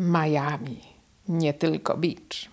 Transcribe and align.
Miami, 0.00 0.80
nie 1.28 1.54
tylko 1.54 1.96
beach. 1.96 2.48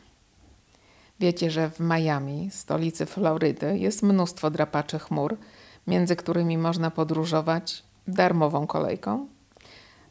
Wiecie, 1.19 1.51
że 1.51 1.69
w 1.69 1.79
Miami, 1.79 2.49
stolicy 2.51 3.05
Florydy, 3.05 3.77
jest 3.77 4.03
mnóstwo 4.03 4.51
drapaczy 4.51 4.99
chmur, 4.99 5.37
między 5.87 6.15
którymi 6.15 6.57
można 6.57 6.91
podróżować 6.91 7.83
darmową 8.07 8.67
kolejką? 8.67 9.27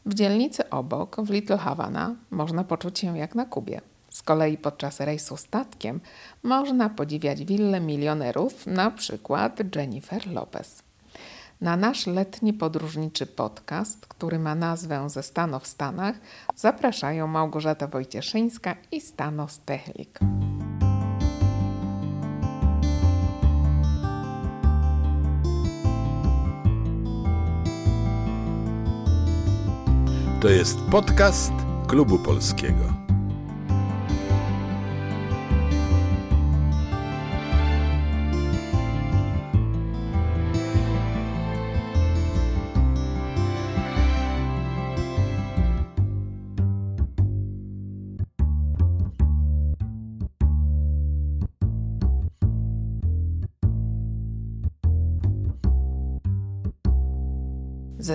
W 0.05 0.13
dzielnicy 0.13 0.69
obok, 0.69 1.15
w 1.21 1.29
Little 1.29 1.57
Havana, 1.57 2.15
można 2.31 2.63
poczuć 2.63 2.99
się 2.99 3.17
jak 3.17 3.35
na 3.35 3.45
Kubie. 3.45 3.81
Z 4.09 4.21
kolei 4.23 4.57
podczas 4.57 4.99
rejsu 4.99 5.37
statkiem 5.37 5.99
można 6.43 6.89
podziwiać 6.89 7.45
willę 7.45 7.79
milionerów, 7.79 8.67
na 8.67 8.91
przykład 8.91 9.75
Jennifer 9.75 10.27
Lopez. 10.27 10.84
Na 11.61 11.77
nasz 11.77 12.07
letni 12.07 12.53
podróżniczy 12.53 13.25
podcast, 13.25 14.05
który 14.05 14.39
ma 14.39 14.55
nazwę 14.55 15.09
Ze 15.09 15.23
Stanów 15.23 15.63
w 15.63 15.67
Stanach, 15.67 16.15
zapraszają 16.55 17.27
Małgorzata 17.27 17.87
Wojcieszyńska 17.87 18.75
i 18.91 19.01
Stanos 19.01 19.59
Techlik. 19.65 20.19
To 30.41 30.49
jest 30.49 30.79
podcast 30.91 31.53
Klubu 31.87 32.19
Polskiego. 32.19 32.94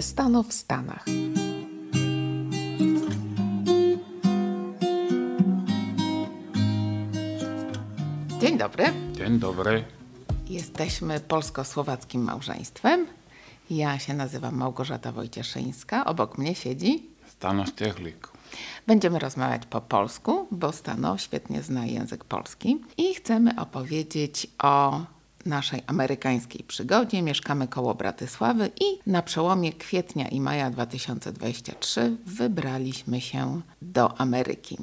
Ze 0.01 0.07
Stanów 0.07 0.49
w 0.49 0.53
Stanach. 0.53 1.05
Dzień 8.41 8.59
dobry. 8.59 8.85
Dzień 9.13 9.39
dobry. 9.39 9.85
Jesteśmy 10.49 11.21
polsko-słowackim 11.21 12.23
małżeństwem. 12.23 13.07
Ja 13.71 13.99
się 13.99 14.15
nazywam 14.15 14.57
Małgorzata 14.57 15.13
Wojcieszyńska. 15.13 16.05
Obok 16.05 16.39
mnie 16.39 16.55
siedzi. 16.55 17.07
Stano 17.29 17.67
Stiechlik. 17.67 18.29
Będziemy 18.87 19.19
rozmawiać 19.19 19.67
po 19.67 19.81
polsku, 19.81 20.47
bo 20.51 20.73
Stano 20.73 21.19
świetnie 21.19 21.63
zna 21.63 21.87
język 21.87 22.25
polski 22.25 22.81
i 22.97 23.15
chcemy 23.15 23.61
opowiedzieć 23.61 24.47
o 24.63 25.01
naszej 25.47 25.83
amerykańskiej 25.87 26.65
przygodzie. 26.65 27.23
Mieszkamy 27.23 27.69
koło 27.69 27.95
Bratysławy 27.95 28.71
i 28.81 29.11
na 29.11 29.23
przełomie 29.23 29.73
kwietnia 29.73 30.29
i 30.29 30.41
maja 30.41 30.71
2023 30.71 32.17
wybraliśmy 32.27 33.21
się 33.21 33.61
do 33.83 34.21
Ameryki. 34.21 34.79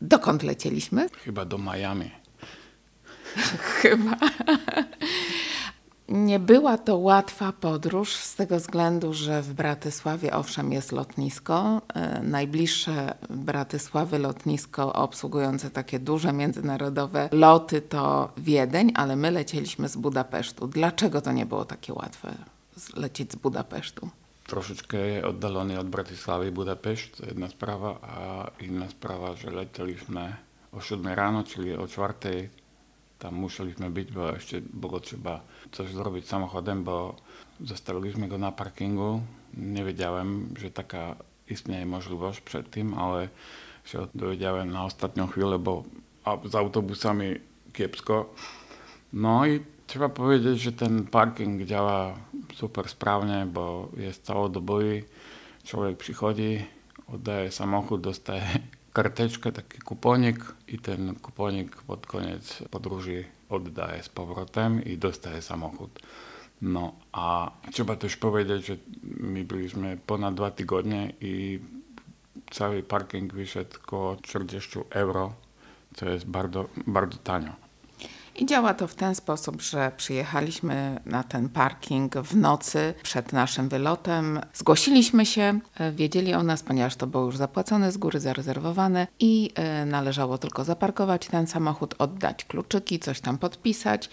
Dokąd 0.00 0.42
lecieliśmy? 0.42 1.08
Chyba 1.24 1.44
do 1.44 1.58
Miami. 1.58 2.10
Chyba. 3.80 4.16
Nie 6.10 6.38
była 6.38 6.78
to 6.78 6.96
łatwa 6.96 7.52
podróż 7.52 8.14
z 8.14 8.34
tego 8.34 8.56
względu, 8.56 9.12
że 9.12 9.42
w 9.42 9.52
Bratysławie 9.52 10.32
owszem 10.32 10.72
jest 10.72 10.92
lotnisko. 10.92 11.82
E, 11.94 12.22
najbliższe 12.22 13.14
Bratysławy 13.30 14.18
lotnisko 14.18 14.92
obsługujące 14.92 15.70
takie 15.70 15.98
duże 15.98 16.32
międzynarodowe 16.32 17.28
loty 17.32 17.80
to 17.80 18.32
Wiedeń, 18.36 18.92
ale 18.94 19.16
my 19.16 19.30
lecieliśmy 19.30 19.88
z 19.88 19.96
Budapesztu. 19.96 20.66
Dlaczego 20.66 21.20
to 21.20 21.32
nie 21.32 21.46
było 21.46 21.64
takie 21.64 21.92
łatwe 21.92 22.34
lecieć 22.94 23.32
z 23.32 23.36
Budapesztu? 23.36 24.08
Troszeczkę 24.46 24.98
oddalony 25.26 25.78
od 25.78 25.88
Bratysławy 25.88 26.52
Budapeszt, 26.52 27.16
to 27.16 27.26
jedna 27.26 27.48
sprawa, 27.48 27.98
a 28.02 28.50
inna 28.64 28.88
sprawa, 28.88 29.36
że 29.36 29.50
lecieliśmy 29.50 30.36
o 30.72 30.80
7 30.80 31.06
rano, 31.06 31.44
czyli 31.44 31.74
o 31.74 31.86
4 31.88 32.48
tam 33.20 33.34
musieliśmy 33.34 33.90
być, 33.90 34.12
bo 34.12 34.32
jeszcze 34.32 34.60
było 34.60 35.00
trzeba 35.00 35.40
chcesz 35.70 35.94
zrobić 35.94 36.26
samochodem, 36.26 36.82
bo 36.82 37.14
zastavili 37.62 38.10
sme 38.10 38.26
go 38.26 38.36
na 38.36 38.50
parkingu. 38.50 39.22
Nevedel 39.54 40.22
že 40.58 40.74
taká 40.74 41.14
istne 41.46 41.82
je 41.82 41.86
možnosť 41.86 42.42
predtým, 42.46 42.94
ale 42.94 43.30
šiel 43.86 44.10
dovedel 44.14 44.66
na 44.66 44.86
ostatnú 44.86 45.26
chvíľu, 45.30 45.50
lebo 45.58 45.72
s 46.26 46.54
autobusami 46.54 47.38
kiepsko. 47.74 48.30
No 49.14 49.42
i 49.46 49.62
treba 49.90 50.06
povedať, 50.06 50.54
že 50.54 50.72
ten 50.78 51.06
parking 51.06 51.66
ďala 51.66 52.14
super 52.54 52.86
správne, 52.86 53.46
bo 53.46 53.90
je 53.98 54.10
celodobový. 54.14 55.02
Človek 55.66 55.98
prichodí, 55.98 56.62
oddaje 57.10 57.50
samochod, 57.50 58.02
dostaje 58.02 58.46
kartečka, 58.96 59.50
taký 59.50 59.82
kupónik 59.82 60.42
i 60.70 60.78
ten 60.78 61.18
kupónik 61.18 61.74
pod 61.86 62.06
koniec 62.06 62.42
podruží 62.70 63.39
oddaje 63.50 64.02
z 64.02 64.08
powrotem 64.08 64.84
i 64.84 64.98
dostaje 64.98 65.42
samochód. 65.42 66.00
No 66.62 66.92
a 67.12 67.50
trzeba 67.72 67.96
też 67.96 68.16
powiedzieć, 68.16 68.66
że 68.66 68.76
my 69.02 69.44
byliśmy 69.44 69.98
ponad 70.06 70.34
dwa 70.34 70.50
tygodnie 70.50 71.12
i 71.20 71.60
cały 72.50 72.82
parking 72.82 73.34
wyszedł 73.34 73.76
około 73.84 74.16
40 74.16 74.78
euro, 74.90 75.32
co 75.94 76.08
jest 76.08 76.26
bardzo, 76.26 76.68
bardzo 76.86 77.18
tanio. 77.18 77.69
I 78.36 78.46
działa 78.46 78.74
to 78.74 78.86
w 78.86 78.94
ten 78.94 79.14
sposób, 79.14 79.62
że 79.62 79.92
przyjechaliśmy 79.96 81.00
na 81.06 81.22
ten 81.22 81.48
parking 81.48 82.16
w 82.16 82.36
nocy 82.36 82.94
przed 83.02 83.32
naszym 83.32 83.68
wylotem. 83.68 84.40
Zgłosiliśmy 84.54 85.26
się, 85.26 85.60
e, 85.74 85.92
wiedzieli 85.92 86.34
o 86.34 86.42
nas, 86.42 86.62
ponieważ 86.62 86.96
to 86.96 87.06
było 87.06 87.24
już 87.24 87.36
zapłacone 87.36 87.92
z 87.92 87.96
góry, 87.96 88.20
zarezerwowane 88.20 89.06
i 89.20 89.50
e, 89.54 89.86
należało 89.86 90.38
tylko 90.38 90.64
zaparkować 90.64 91.26
ten 91.26 91.46
samochód, 91.46 91.94
oddać 91.98 92.44
kluczyki, 92.44 92.98
coś 92.98 93.20
tam 93.20 93.38
podpisać 93.38 94.10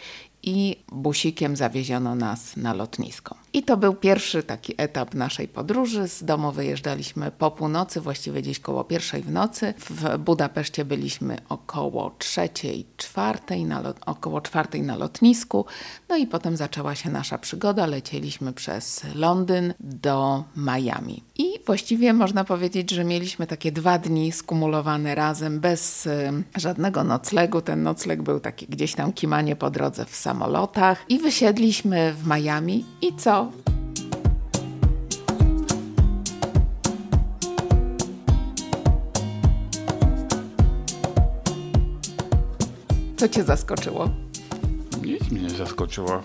i 0.47 0.75
busikiem 0.91 1.55
zawieziono 1.55 2.15
nas 2.15 2.57
na 2.57 2.73
lotnisko. 2.73 3.35
I 3.53 3.63
to 3.63 3.77
był 3.77 3.93
pierwszy 3.93 4.43
taki 4.43 4.73
etap 4.77 5.13
naszej 5.13 5.47
podróży. 5.47 6.07
Z 6.07 6.23
domu 6.23 6.51
wyjeżdżaliśmy 6.51 7.31
po 7.31 7.51
północy, 7.51 8.01
właściwie 8.01 8.41
gdzieś 8.41 8.59
koło 8.59 8.83
pierwszej 8.83 9.21
w 9.21 9.31
nocy. 9.31 9.73
W 9.79 10.17
Budapeszcie 10.17 10.85
byliśmy 10.85 11.37
około 11.49 12.15
trzeciej, 12.19 12.85
czwartej, 12.97 13.65
około 14.05 14.41
czwartej 14.41 14.81
na 14.81 14.95
lotnisku. 14.95 15.65
No 16.09 16.15
i 16.17 16.27
potem 16.27 16.57
zaczęła 16.57 16.95
się 16.95 17.09
nasza 17.09 17.37
przygoda. 17.37 17.85
Lecieliśmy 17.85 18.53
przez 18.53 19.01
Londyn 19.15 19.73
do 19.79 20.43
Miami. 20.57 21.23
I 21.37 21.45
właściwie 21.65 22.13
można 22.13 22.43
powiedzieć, 22.43 22.91
że 22.91 23.03
mieliśmy 23.03 23.47
takie 23.47 23.71
dwa 23.71 23.99
dni 23.99 24.31
skumulowane 24.31 25.15
razem, 25.15 25.59
bez 25.59 26.05
y, 26.05 26.43
żadnego 26.55 27.03
noclegu. 27.03 27.61
Ten 27.61 27.83
nocleg 27.83 28.21
był 28.21 28.39
taki 28.39 28.65
gdzieś 28.65 28.95
tam 28.95 29.13
kimanie 29.13 29.55
po 29.55 29.69
drodze 29.69 30.05
w 30.05 30.15
samolotach. 30.37 31.05
I 31.09 31.19
wysiedliśmy 31.19 32.13
w 32.13 32.27
Miami. 32.27 32.85
I 33.01 33.15
co? 33.15 33.51
Co 43.17 43.29
cię 43.29 43.43
zaskoczyło? 43.43 44.09
Nic 45.03 45.31
mnie 45.31 45.41
nie 45.41 45.49
zaskoczyło. 45.49 46.21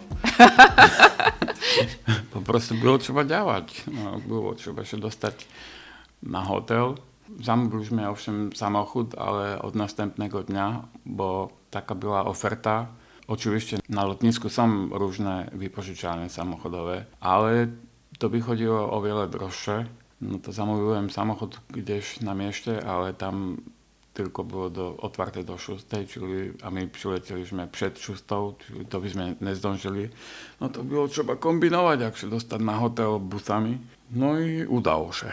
po 2.34 2.40
prostu 2.40 2.74
było 2.74 2.98
trzeba 2.98 3.24
działać. 3.24 3.84
No, 4.04 4.18
było 4.18 4.54
trzeba 4.54 4.84
się 4.84 4.96
dostać 4.96 5.46
na 6.22 6.44
hotel. 6.44 6.94
Zamówiliśmy 7.40 8.08
owszem 8.08 8.50
samochód, 8.56 9.14
ale 9.18 9.62
od 9.62 9.74
następnego 9.74 10.42
dnia, 10.42 10.82
bo 11.06 11.48
taka 11.70 11.94
była 11.94 12.24
oferta. 12.24 12.86
Oczywiście 13.28 13.78
na 13.88 14.04
lotnisku 14.04 14.48
są 14.48 14.88
różne 14.88 15.50
wypożyczalnie 15.52 16.28
samochodowe, 16.28 17.04
ale 17.20 17.66
to 18.18 18.28
by 18.28 18.40
chodziło 18.40 18.92
o 18.92 19.02
wiele 19.02 19.28
droższe. 19.28 19.86
No 20.20 20.38
to 20.38 20.52
zamówiłem 20.52 21.10
samochód 21.10 21.60
gdzieś 21.70 22.20
na 22.20 22.34
mieście, 22.34 22.86
ale 22.86 23.14
tam 23.14 23.56
tylko 24.14 24.44
było 24.44 24.70
do, 24.70 24.96
otwarte 24.96 25.44
do 25.44 25.58
6, 25.58 25.86
czyli, 26.08 26.52
a 26.62 26.70
my 26.70 26.88
przylecieliśmy 26.88 27.68
przed 27.68 27.98
6, 27.98 28.22
czyli 28.66 28.86
to 28.86 29.00
byśmy 29.00 29.36
nie 29.40 29.54
zdążyli. 29.54 30.08
No 30.60 30.68
to 30.68 30.84
było 30.84 31.08
trzeba 31.08 31.36
kombinować, 31.36 32.00
jak 32.00 32.16
się 32.16 32.30
dostać 32.30 32.60
na 32.60 32.76
hotel 32.76 33.18
busami. 33.20 33.78
No 34.10 34.38
i 34.38 34.66
udało 34.66 35.12
się. 35.12 35.32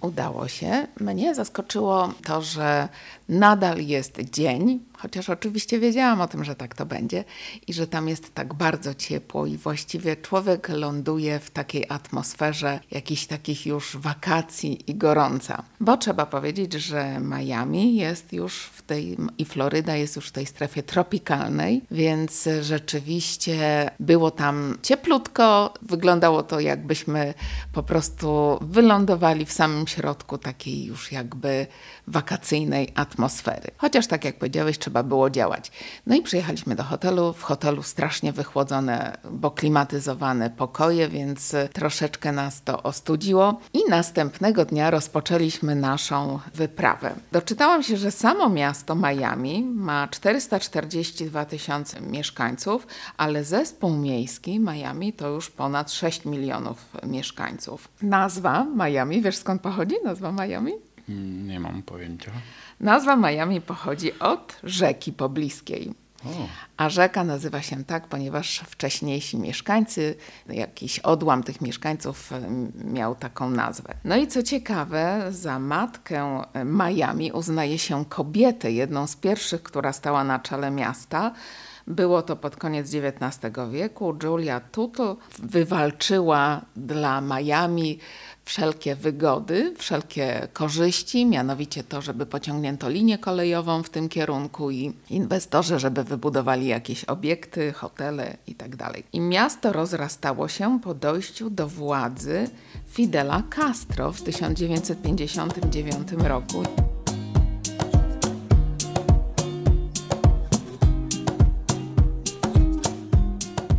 Udało 0.00 0.48
się. 0.48 0.86
Mnie 1.00 1.34
zaskoczyło 1.34 2.12
to, 2.24 2.42
że 2.42 2.88
nadal 3.28 3.80
jest 3.80 4.20
dzień, 4.20 4.80
chociaż 4.98 5.30
oczywiście 5.30 5.78
wiedziałam 5.78 6.20
o 6.20 6.28
tym, 6.28 6.44
że 6.44 6.54
tak 6.54 6.74
to 6.74 6.86
będzie 6.86 7.24
i 7.66 7.72
że 7.72 7.86
tam 7.86 8.08
jest 8.08 8.34
tak 8.34 8.54
bardzo 8.54 8.94
ciepło 8.94 9.46
i 9.46 9.56
właściwie 9.56 10.16
człowiek 10.16 10.68
ląduje 10.68 11.38
w 11.38 11.50
takiej 11.50 11.86
atmosferze 11.88 12.80
jakichś 12.90 13.26
takich 13.26 13.66
już 13.66 13.96
wakacji 13.96 14.90
i 14.90 14.94
gorąca. 14.94 15.62
Bo 15.80 15.96
trzeba 15.96 16.26
powiedzieć, 16.26 16.72
że 16.72 17.20
Miami 17.20 17.96
jest 17.96 18.32
już 18.32 18.62
w 18.62 18.82
tej 18.82 19.16
i 19.38 19.44
Floryda 19.44 19.96
jest 19.96 20.16
już 20.16 20.28
w 20.28 20.32
tej 20.32 20.46
strefie 20.46 20.82
tropikalnej, 20.82 21.82
więc 21.90 22.48
rzeczywiście 22.60 23.90
było 24.00 24.30
tam 24.30 24.78
cieplutko, 24.82 25.74
wyglądało 25.82 26.42
to 26.42 26.60
jakbyśmy 26.60 27.34
po 27.72 27.82
prostu 27.82 28.58
wylądowali 28.60 29.44
w 29.44 29.52
samym 29.52 29.86
środku 29.86 30.38
takiej 30.38 30.84
już 30.84 31.12
jakby 31.12 31.66
wakacyjnej 32.06 32.92
atmosfery. 32.94 33.70
Chociaż 33.76 34.06
tak 34.06 34.24
jak 34.24 34.38
powiedziałeś, 34.38 34.78
trzeba 34.84 35.02
było 35.02 35.30
działać. 35.30 35.70
No 36.06 36.14
i 36.16 36.22
przyjechaliśmy 36.22 36.74
do 36.74 36.82
hotelu. 36.82 37.32
W 37.32 37.42
hotelu 37.42 37.82
strasznie 37.82 38.32
wychłodzone, 38.32 39.16
bo 39.30 39.50
klimatyzowane 39.50 40.50
pokoje, 40.50 41.08
więc 41.08 41.54
troszeczkę 41.72 42.32
nas 42.32 42.62
to 42.62 42.82
ostudziło. 42.82 43.60
I 43.72 43.78
następnego 43.90 44.64
dnia 44.64 44.90
rozpoczęliśmy 44.90 45.74
naszą 45.74 46.38
wyprawę. 46.54 47.14
Doczytałam 47.32 47.82
się, 47.82 47.96
że 47.96 48.10
samo 48.10 48.48
miasto 48.48 48.94
Miami 48.94 49.62
ma 49.62 50.08
442 50.08 51.44
tysiące 51.44 52.00
mieszkańców, 52.00 52.86
ale 53.16 53.44
zespół 53.44 53.90
miejski 53.90 54.60
Miami 54.60 55.12
to 55.12 55.28
już 55.28 55.50
ponad 55.50 55.92
6 55.92 56.24
milionów 56.24 56.96
mieszkańców. 57.06 57.88
Nazwa 58.02 58.66
Miami, 58.76 59.22
wiesz 59.22 59.36
skąd 59.36 59.62
pochodzi 59.62 59.94
nazwa 60.04 60.32
Miami? 60.32 60.72
Mm, 61.08 61.46
Nie 61.48 61.60
mam 61.60 61.82
pojęcia. 61.82 62.30
Nazwa 62.80 63.16
Miami 63.16 63.60
pochodzi 63.60 64.18
od 64.18 64.56
rzeki 64.62 65.12
pobliskiej. 65.12 65.94
A 66.76 66.88
rzeka 66.88 67.24
nazywa 67.24 67.62
się 67.62 67.84
tak, 67.84 68.06
ponieważ 68.06 68.58
wcześniejsi 68.58 69.38
mieszkańcy, 69.38 70.16
jakiś 70.48 70.98
odłam 70.98 71.42
tych 71.42 71.60
mieszkańców 71.60 72.30
miał 72.84 73.14
taką 73.14 73.50
nazwę. 73.50 73.94
No 74.04 74.16
i 74.16 74.26
co 74.26 74.42
ciekawe, 74.42 75.26
za 75.30 75.58
matkę 75.58 76.42
Miami 76.64 77.32
uznaje 77.32 77.78
się 77.78 78.04
kobietę, 78.04 78.72
jedną 78.72 79.06
z 79.06 79.16
pierwszych, 79.16 79.62
która 79.62 79.92
stała 79.92 80.24
na 80.24 80.38
czele 80.38 80.70
miasta. 80.70 81.32
Było 81.86 82.22
to 82.22 82.36
pod 82.36 82.56
koniec 82.56 82.94
XIX 82.94 83.54
wieku. 83.70 84.18
Julia 84.22 84.60
Tuttle 84.60 85.16
wywalczyła 85.38 86.60
dla 86.76 87.20
Miami 87.20 87.98
wszelkie 88.44 88.96
wygody, 88.96 89.74
wszelkie 89.78 90.48
korzyści, 90.52 91.26
mianowicie 91.26 91.84
to, 91.84 92.02
żeby 92.02 92.26
pociągnięto 92.26 92.88
linię 92.88 93.18
kolejową 93.18 93.82
w 93.82 93.90
tym 93.90 94.08
kierunku 94.08 94.70
i 94.70 94.92
inwestorzy, 95.10 95.78
żeby 95.78 96.04
wybudowali 96.04 96.66
jakieś 96.66 97.04
obiekty, 97.04 97.72
hotele 97.72 98.36
itd. 98.46 98.88
I 99.12 99.20
miasto 99.20 99.72
rozrastało 99.72 100.48
się 100.48 100.80
po 100.80 100.94
dojściu 100.94 101.50
do 101.50 101.68
władzy 101.68 102.50
Fidela 102.86 103.42
Castro 103.50 104.12
w 104.12 104.22
1959 104.22 106.12
roku. 106.12 106.62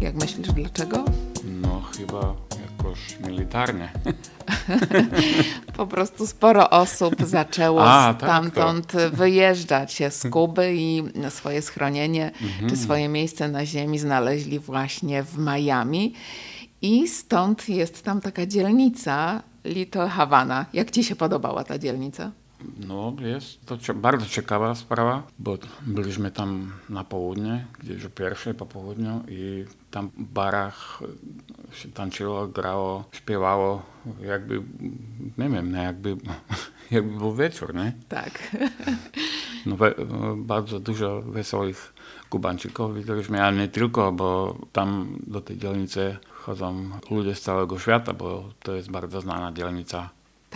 Jak 0.01 0.15
myślisz, 0.15 0.47
dlaczego? 0.47 1.05
no 1.43 1.81
chyba 1.81 2.44
jakoś 2.85 3.19
militarnie. 3.19 3.91
Po 5.77 5.87
prostu 5.87 6.27
sporo 6.27 6.69
osób 6.69 7.15
zaczęło 7.25 7.83
A, 7.83 8.13
tak, 8.13 8.29
stamtąd 8.29 8.93
wyjeżdżać 9.11 10.03
z 10.09 10.29
Kuby 10.29 10.73
i 10.75 11.03
swoje 11.29 11.61
schronienie 11.61 12.31
Mhm. 12.41 12.69
czy 12.69 12.77
swoje 12.77 13.09
miejsce 13.09 13.47
na 13.47 13.65
ziemi 13.65 13.99
znaleźli 13.99 14.59
właśnie 14.59 15.23
w 15.23 15.37
Miami. 15.37 16.13
I 16.81 17.07
stąd 17.07 17.69
jest 17.69 18.03
tam 18.03 18.21
taka 18.21 18.45
dzielnica 18.45 19.43
Little 19.65 20.09
Havana. 20.09 20.65
Jak 20.73 20.91
ci 20.91 21.03
się 21.03 21.15
podobała 21.15 21.63
ta 21.63 21.77
dzielnica? 21.77 22.31
No 22.87 23.13
jest 23.19 23.65
to 23.65 23.93
bardzo 23.93 24.25
ciekawa 24.25 24.75
sprawa, 24.75 25.23
bo 25.39 25.57
byliśmy 25.81 26.31
tam 26.31 26.71
na 26.89 27.03
południe, 27.03 27.65
gdzieś 27.79 28.05
o 28.05 28.09
pierwszej 28.09 28.53
po 28.53 28.65
południu 28.65 29.23
i 29.27 29.65
tam 29.91 30.09
w 30.17 30.23
barach 30.23 30.99
tančilo, 31.93 32.47
gralo, 32.47 33.05
spievalo, 33.11 33.81
jak 34.19 34.47
by, 34.47 34.61
neviem, 35.37 35.71
ne, 35.71 35.83
jak 35.83 35.97
by, 35.97 36.17
jak 36.95 37.03
by 37.03 37.19
bol 37.19 37.33
večer, 37.33 37.73
ne? 37.75 37.93
Tak. 38.07 38.55
no, 39.65 39.75
ve, 39.75 39.93
bardzo 40.35 40.79
dużo 40.79 41.21
wesołych 41.21 41.93
kubanczyków 42.29 42.93
vydržme, 42.93 43.43
ale 43.43 43.57
nie 43.57 43.67
tylko, 43.67 44.11
bo 44.11 44.57
tam 44.71 45.17
do 45.27 45.41
tej 45.41 45.57
dzielnicy 45.57 46.17
chodzą 46.31 46.89
ludzie 47.11 47.35
z 47.35 47.41
całego 47.41 47.79
świata, 47.79 48.13
bo 48.13 48.49
to 48.59 48.75
jest 48.75 48.91
bardzo 48.91 49.21
znana 49.21 49.51
dzielnica 49.51 50.09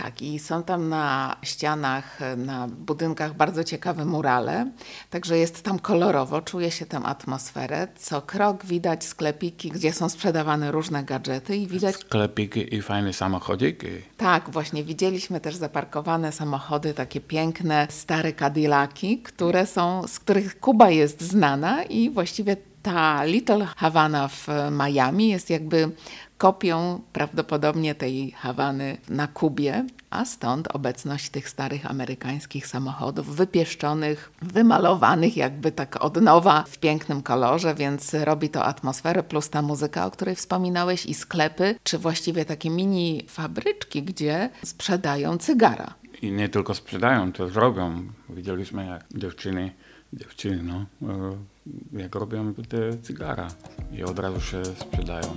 Tak, 0.03 0.21
i 0.21 0.39
są 0.39 0.63
tam 0.63 0.89
na 0.89 1.35
ścianach, 1.43 2.19
na 2.37 2.67
budynkach 2.67 3.33
bardzo 3.33 3.63
ciekawe 3.63 4.05
murale, 4.05 4.71
także 5.09 5.37
jest 5.37 5.63
tam 5.63 5.79
kolorowo, 5.79 6.41
czuje 6.41 6.71
się 6.71 6.85
tam 6.85 7.05
atmosferę. 7.05 7.87
Co 7.95 8.21
krok 8.21 8.65
widać 8.65 9.05
sklepiki, 9.05 9.69
gdzie 9.69 9.93
są 9.93 10.09
sprzedawane 10.09 10.71
różne 10.71 11.03
gadżety 11.03 11.57
i 11.57 11.67
widać 11.67 11.95
Sklepiki 11.95 12.75
i 12.75 12.81
fajne 12.81 13.13
samochodziki. 13.13 13.87
Tak, 14.17 14.49
właśnie 14.49 14.83
widzieliśmy 14.83 15.39
też 15.39 15.55
zaparkowane 15.55 16.31
samochody, 16.31 16.93
takie 16.93 17.21
piękne, 17.21 17.87
stare 17.89 18.33
Cadillaki, 18.33 19.19
które 19.19 19.65
są, 19.65 20.07
z 20.07 20.19
których 20.19 20.59
Kuba 20.59 20.89
jest 20.89 21.21
znana 21.21 21.83
i 21.83 22.09
właściwie 22.09 22.57
ta 22.81 23.23
Little 23.23 23.65
Havana 23.65 24.27
w 24.27 24.47
Miami 24.71 25.29
jest 25.29 25.49
jakby 25.49 25.91
kopią 26.39 27.01
prawdopodobnie 27.13 27.95
tej 27.95 28.31
Hawany 28.31 28.97
na 29.09 29.27
Kubie, 29.27 29.85
a 30.09 30.25
stąd 30.25 30.67
obecność 30.67 31.29
tych 31.29 31.49
starych 31.49 31.91
amerykańskich 31.91 32.67
samochodów 32.67 33.35
wypieszczonych, 33.35 34.31
wymalowanych 34.41 35.37
jakby 35.37 35.71
tak 35.71 36.03
od 36.03 36.21
nowa 36.21 36.63
w 36.67 36.77
pięknym 36.77 37.21
kolorze, 37.21 37.75
więc 37.75 38.13
robi 38.13 38.49
to 38.49 38.65
atmosferę, 38.65 39.23
plus 39.23 39.49
ta 39.49 39.61
muzyka, 39.61 40.05
o 40.05 40.11
której 40.11 40.35
wspominałeś 40.35 41.05
i 41.05 41.13
sklepy, 41.13 41.75
czy 41.83 41.97
właściwie 41.97 42.45
takie 42.45 42.69
mini 42.69 43.25
fabryczki, 43.27 44.03
gdzie 44.03 44.49
sprzedają 44.63 45.37
cygara. 45.37 45.93
I 46.21 46.31
nie 46.31 46.49
tylko 46.49 46.73
sprzedają, 46.75 47.33
to 47.33 47.49
robią. 47.49 48.03
Widzieliśmy 48.29 48.85
jak 48.85 49.05
dziewczyny, 49.15 49.71
dziewczyny 50.13 50.63
no, 50.63 50.85
e, 51.09 52.01
jak 52.01 52.15
robią 52.15 52.53
te 52.53 52.97
cygara 52.97 53.47
i 53.91 54.03
od 54.03 54.19
razu 54.19 54.41
się 54.41 54.65
sprzedają. 54.65 55.27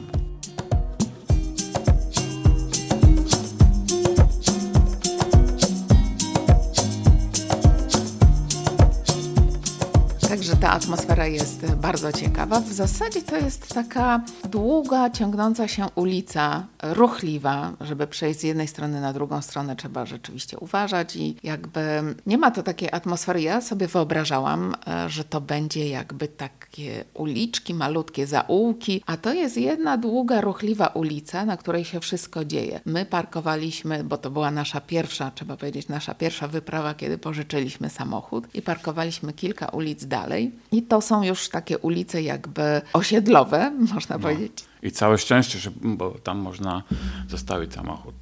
Atmosfera 10.73 11.26
jest 11.26 11.75
bardzo 11.75 12.12
ciekawa. 12.12 12.61
W 12.61 12.73
zasadzie 12.73 13.23
to 13.23 13.37
jest 13.37 13.75
taka 13.75 14.21
długa, 14.50 15.11
ciągnąca 15.11 15.69
się 15.69 15.87
ulica, 15.95 16.67
ruchliwa. 16.83 17.73
Żeby 17.81 18.07
przejść 18.07 18.41
z 18.41 18.43
jednej 18.43 18.69
strony 18.69 19.00
na 19.00 19.12
drugą 19.12 19.43
stronę, 19.43 19.76
trzeba 19.76 20.07
rzeczywiście 20.07 20.59
uważać 20.59 21.17
i 21.17 21.37
jakby 21.43 21.81
nie 22.26 22.38
ma 22.38 22.50
to 22.50 22.62
takiej 22.62 22.88
atmosfery. 22.93 23.43
Ja 23.43 23.61
sobie 23.61 23.87
wyobrażałam, 23.87 24.75
e, 24.87 25.09
że 25.09 25.25
to 25.25 25.41
będzie 25.41 25.88
jakby 25.88 26.29
takie 26.29 27.05
uliczki, 27.14 27.75
malutkie 27.75 28.26
zaułki, 28.26 29.02
a 29.07 29.17
to 29.17 29.33
jest 29.33 29.57
jedna 29.57 29.99
długa, 29.99 30.41
ruchliwa 30.41 30.87
ulica, 30.87 31.45
na 31.45 31.57
której 31.57 31.85
się 31.85 32.00
wszystko 32.00 32.45
dzieje. 32.45 32.81
My 32.85 33.07
parkowaliśmy, 33.07 34.05
bo 34.05 34.19
to 34.19 34.31
była 34.31 34.50
nasza 34.50 34.81
pierwsza, 34.81 35.31
trzeba 35.35 35.57
powiedzieć, 35.57 35.88
nasza 35.88 36.14
pierwsza 36.14 36.49
wyprawa, 36.49 36.95
kiedy 36.95 37.19
pożyczyliśmy 37.19 37.91
samochód 37.91 38.55
i 38.55 38.62
parkowaliśmy 38.62 39.33
kilka 39.33 39.67
ulic 39.69 40.07
dalej. 40.07 40.62
I 40.73 40.83
to 40.83 41.00
są 41.00 41.23
już 41.23 41.49
takie 41.49 41.78
ulice 41.78 42.23
jakby 42.23 42.81
osiedlowe, 42.92 43.71
można 43.95 44.19
powiedzieć. 44.19 44.52
I 44.83 44.90
całe 44.90 45.19
szczęście, 45.19 45.59
że, 45.59 45.71
bo 45.83 46.11
tam 46.11 46.38
można 46.38 46.83
zostawić 47.28 47.75
samochód. 47.75 48.14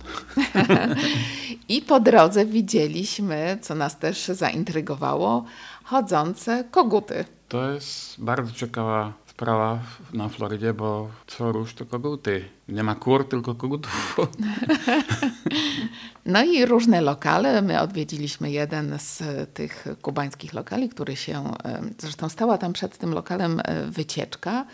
I 1.69 1.83
po 1.83 2.01
drodze 2.01 2.47
widzieliśmy, 2.47 3.59
co 3.61 3.75
nas 3.75 3.99
też 3.99 4.27
zaintrygowało, 4.29 5.45
chodzące 5.85 6.65
koguty. 6.71 7.25
To 7.49 7.71
jest 7.71 8.21
bardzo 8.21 8.53
ciekawa 8.53 9.13
sprawa 9.41 9.79
na 10.13 10.29
Florydzie, 10.29 10.75
bo 10.75 11.09
co 11.27 11.53
rusz 11.53 11.75
to 11.75 11.87
koguty. 11.87 12.45
Nie 12.69 12.83
ma 12.83 12.95
kur, 12.95 13.29
tylko 13.29 13.55
kogutów. 13.55 14.17
No 16.27 16.43
i 16.43 16.67
różne 16.67 17.01
lokale. 17.01 17.63
My 17.63 17.81
odwiedziliśmy 17.81 18.51
jeden 18.51 18.99
z 18.99 19.23
tych 19.55 19.87
kubańskich 20.03 20.53
lokali, 20.55 20.89
który 20.89 21.17
się, 21.17 21.53
zresztą 21.99 22.29
stała 22.29 22.59
tam 22.59 22.73
przed 22.73 22.99
tym 22.99 23.15
lokalem 23.15 23.61
e, 23.65 23.87
wycieczka. 23.87 24.67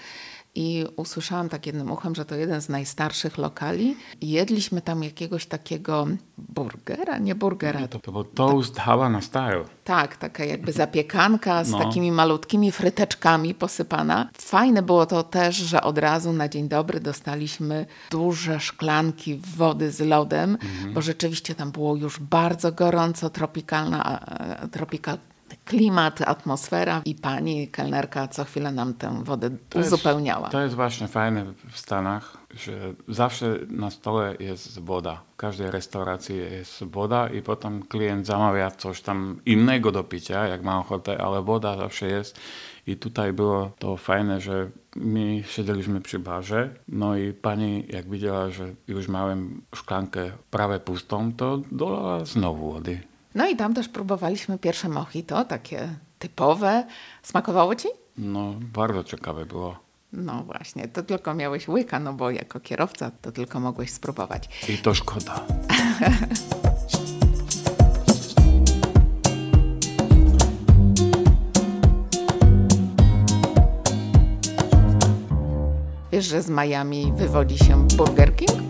I 0.57 0.85
usłyszałam 0.97 1.49
tak 1.49 1.67
jednym 1.67 1.91
uchem, 1.91 2.15
że 2.15 2.25
to 2.25 2.35
jeden 2.35 2.61
z 2.61 2.69
najstarszych 2.69 3.39
lokali. 3.39 3.97
Jedliśmy 4.23 4.81
tam 4.81 5.03
jakiegoś 5.03 5.47
takiego 5.47 6.07
burgera, 6.39 7.19
nie 7.19 7.35
burgera. 7.35 7.89
To, 7.89 7.99
to 7.99 8.13
był 8.13 8.25
toast 8.25 8.79
Havana 8.79 9.21
style. 9.21 9.65
Tak, 9.85 10.17
taka 10.17 10.45
jakby 10.45 10.73
zapiekanka 10.73 11.65
z 11.65 11.71
No. 11.71 11.79
takimi 11.79 12.13
malutkimi 12.13 12.73
fryteczkami 12.73 13.55
posypana. 13.55 14.29
Fajne 14.39 14.83
było 14.83 15.07
to 15.07 15.23
też, 15.23 15.57
że 15.57 15.83
od 15.83 15.99
razu 15.99 16.33
na 16.33 16.49
dzień 16.49 16.69
dobry 16.69 17.01
dostaliśmy 17.01 17.87
duże 18.11 18.61
szklanki 18.61 19.41
wody 19.57 19.91
z 19.93 20.01
lodem, 20.01 20.59
Mhm. 20.63 20.95
bo 20.95 21.03
rzeczywiście 21.03 21.55
tam 21.55 21.71
było 21.71 21.97
już 21.97 22.21
bardzo 22.21 22.73
gorąco, 22.73 23.31
tropikalna, 23.31 24.21
tropikalny 24.73 25.21
klimat, 25.65 26.23
atmosfera 26.23 27.03
i 27.05 27.15
pani 27.15 27.69
kelnerka 27.69 28.29
co 28.29 28.45
chwilę 28.45 28.73
nam 28.73 28.95
tę 28.95 29.25
wodę 29.25 29.51
To 29.69 29.79
jest- 29.79 29.93
uzupełniała. 29.93 30.49
To 30.49 30.61
jest 30.63 30.75
właśnie 30.75 31.09
fajne 31.09 31.45
w 31.71 31.79
Stanach, 31.79 32.37
że 32.55 32.73
zawsze 33.09 33.59
na 33.69 33.91
stole 33.91 34.35
jest 34.41 34.79
woda. 34.81 35.23
W 35.33 35.37
każdej 35.37 35.71
restauracji 35.71 36.37
jest 36.37 36.85
woda 36.85 37.29
i 37.29 37.43
potem 37.43 37.83
klient 37.83 38.27
zamawia 38.27 38.71
coś 38.71 39.03
tam 39.03 39.41
innego 39.47 39.93
do 39.93 40.05
picia, 40.05 40.47
jak 40.47 40.63
ma 40.63 40.79
ochotę, 40.79 41.21
ale 41.23 41.43
woda 41.43 41.77
zawsze 41.77 42.07
jest. 42.07 42.41
I 42.87 42.97
tutaj 42.97 43.33
było 43.33 43.71
to 43.79 43.97
fajne, 43.97 44.41
że 44.41 44.71
my 44.97 45.43
siedzieliśmy 45.47 46.01
przy 46.01 46.19
barze, 46.19 46.71
no 46.89 47.17
i 47.17 47.33
pani 47.33 47.87
jak 47.89 48.11
widziała, 48.11 48.51
że 48.51 48.75
już 48.89 49.09
miałem 49.09 49.63
szklankę 49.75 50.31
prawie 50.51 50.81
pustą, 50.81 51.33
to 51.33 51.59
dolała 51.73 52.25
znowu 52.25 52.73
wody. 52.73 53.01
No 53.37 53.49
i 53.49 53.57
tam 53.57 53.75
też 53.75 53.89
próbowaliśmy 53.89 54.59
pierwsze 54.59 54.89
mojito, 54.89 55.45
takie 55.45 55.89
typowe. 56.19 56.87
Smakowało 57.23 57.75
ci? 57.75 57.89
No, 58.19 58.55
bardzo 58.61 59.05
ciekawe 59.05 59.47
było. 59.47 59.79
No 60.13 60.43
właśnie, 60.43 60.89
to 60.89 61.03
tylko 61.03 61.35
miałeś 61.35 61.69
łyka, 61.69 62.01
no 62.01 62.13
bo 62.13 62.31
jako 62.31 62.61
kierowca 62.61 63.11
to 63.23 63.33
tylko 63.33 63.61
mogłeś 63.61 63.91
spróbować. 63.93 64.49
I 64.69 64.79
to 64.79 64.95
szkoda. 64.95 65.41
Wiesz, 76.13 76.25
że 76.25 76.43
z 76.43 76.51
Miami 76.51 77.13
wywodzi 77.17 77.59
się 77.59 77.87
Burger 77.97 78.37
King? 78.37 78.66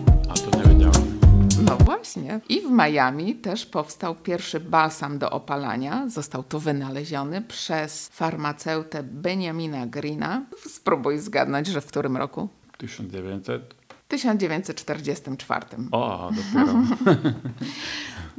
No 1.67 1.77
właśnie. 1.77 2.39
I 2.49 2.61
w 2.61 2.71
Miami 2.71 3.35
też 3.35 3.65
powstał 3.65 4.15
pierwszy 4.15 4.59
balsam 4.59 5.19
do 5.19 5.29
opalania. 5.29 6.09
Został 6.09 6.43
tu 6.43 6.59
wynaleziony 6.59 7.41
przez 7.41 8.09
farmaceutę 8.09 9.03
Benjamina 9.03 9.87
Greena. 9.87 10.41
Spróbuj 10.69 11.19
zgadnąć, 11.19 11.67
że 11.67 11.81
w 11.81 11.85
którym 11.85 12.17
roku? 12.17 12.49
1900? 12.77 13.75
1944. 14.07 15.65
O, 15.91 16.31
dopiero. 16.31 16.73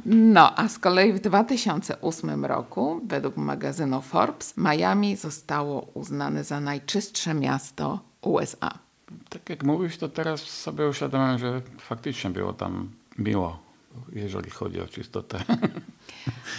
No, 0.05 0.57
a 0.57 0.67
z 0.67 0.79
kolei 0.79 1.13
w 1.13 1.19
2008 1.19 2.45
roku, 2.45 3.01
według 3.07 3.37
magazynu 3.37 4.01
Forbes, 4.01 4.57
Miami 4.57 5.15
zostało 5.15 5.81
uznane 5.93 6.43
za 6.43 6.59
najczystsze 6.59 7.33
miasto 7.33 7.99
USA. 8.21 8.79
Tak 9.29 9.49
jak 9.49 9.63
mówisz, 9.63 9.97
to 9.97 10.09
teraz 10.09 10.41
sobie 10.41 10.87
uświadomiłem, 10.87 11.37
że 11.37 11.61
faktycznie 11.77 12.29
było 12.29 12.53
tam 12.53 12.89
miło, 13.19 13.59
jeżeli 14.13 14.49
chodzi 14.49 14.81
o 14.81 14.87
czystotę. 14.87 15.39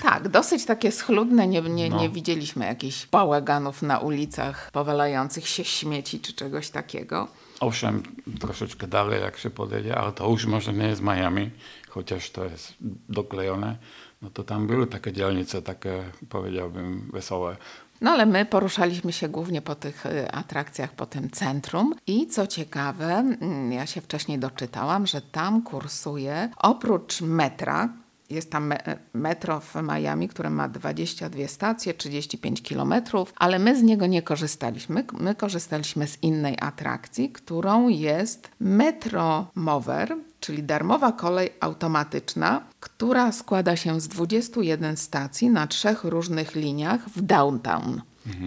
Tak, 0.02 0.28
dosyć 0.28 0.64
takie 0.64 0.92
schludne, 0.92 1.46
nie, 1.46 1.60
nie, 1.62 1.90
No. 1.90 2.00
nie 2.00 2.08
widzieliśmy 2.08 2.64
jakichś 2.66 3.06
bałaganów 3.06 3.82
na 3.82 3.98
ulicach, 3.98 4.70
powalających 4.72 5.48
się 5.48 5.64
śmieci 5.64 6.20
czy 6.20 6.32
czegoś 6.32 6.70
takiego. 6.70 7.28
Owszem, 7.60 8.02
troszeczkę 8.40 8.86
dalej, 8.86 9.20
jak 9.22 9.38
się 9.38 9.50
podjedzie, 9.50 9.96
ale 9.98 10.12
to 10.12 10.30
już 10.30 10.46
może 10.46 10.72
nie 10.72 10.86
jest 10.86 11.02
Miami, 11.02 11.50
chociaż 11.88 12.30
to 12.30 12.44
jest 12.44 12.74
doklejone. 13.08 13.76
No 14.22 14.30
to 14.30 14.44
tam 14.44 14.66
były 14.66 14.86
takie 14.86 15.12
dzielnice, 15.12 15.62
takie 15.62 16.04
powiedziałbym 16.28 17.10
wesołe. 17.12 17.56
No 18.00 18.10
ale 18.10 18.26
my 18.26 18.44
poruszaliśmy 18.46 19.12
się 19.12 19.28
głównie 19.28 19.62
po 19.62 19.74
tych 19.74 20.06
y, 20.06 20.32
atrakcjach, 20.32 20.92
po 20.92 21.06
tym 21.06 21.30
centrum 21.30 21.94
i 22.06 22.26
co 22.26 22.46
ciekawe, 22.46 23.06
mm, 23.14 23.72
ja 23.72 23.86
się 23.86 24.00
wcześniej 24.00 24.38
doczytałam, 24.38 25.06
że 25.06 25.20
tam 25.20 25.62
kursuje 25.62 26.50
oprócz 26.56 27.20
metra, 27.20 27.88
jest 28.30 28.50
tam 28.50 28.66
me- 28.66 28.98
metro 29.14 29.60
w 29.60 29.74
Miami, 29.82 30.28
które 30.28 30.50
ma 30.50 30.68
22 30.68 31.48
stacje, 31.48 31.94
35 31.94 32.62
kilometrów, 32.62 33.32
ale 33.36 33.58
my 33.58 33.76
z 33.76 33.82
niego 33.82 34.06
nie 34.06 34.22
korzystaliśmy. 34.22 35.04
My 35.12 35.34
korzystaliśmy 35.34 36.06
z 36.06 36.22
innej 36.22 36.56
atrakcji, 36.60 37.30
którą 37.30 37.88
jest 37.88 38.50
Metro 38.60 39.46
Mover, 39.54 40.16
czyli 40.40 40.62
darmowa 40.62 41.12
kolej 41.12 41.50
automatyczna, 41.60 42.62
która 42.80 43.32
składa 43.32 43.76
się 43.76 44.00
z 44.00 44.08
21 44.08 44.96
stacji 44.96 45.50
na 45.50 45.66
trzech 45.66 46.04
różnych 46.04 46.54
liniach 46.54 47.08
w 47.08 47.22
downtown. 47.22 48.00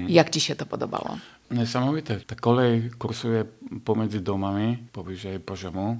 Jak 0.07 0.29
ci 0.29 0.39
się 0.39 0.55
to 0.55 0.65
podobało? 0.65 1.17
Niesamowite. 1.51 2.19
Ta 2.19 2.35
kolej 2.35 2.89
kursuje 2.99 3.45
pomiędzy 3.85 4.19
domami, 4.19 4.77
powyżej 4.91 5.39
poziomu 5.39 5.97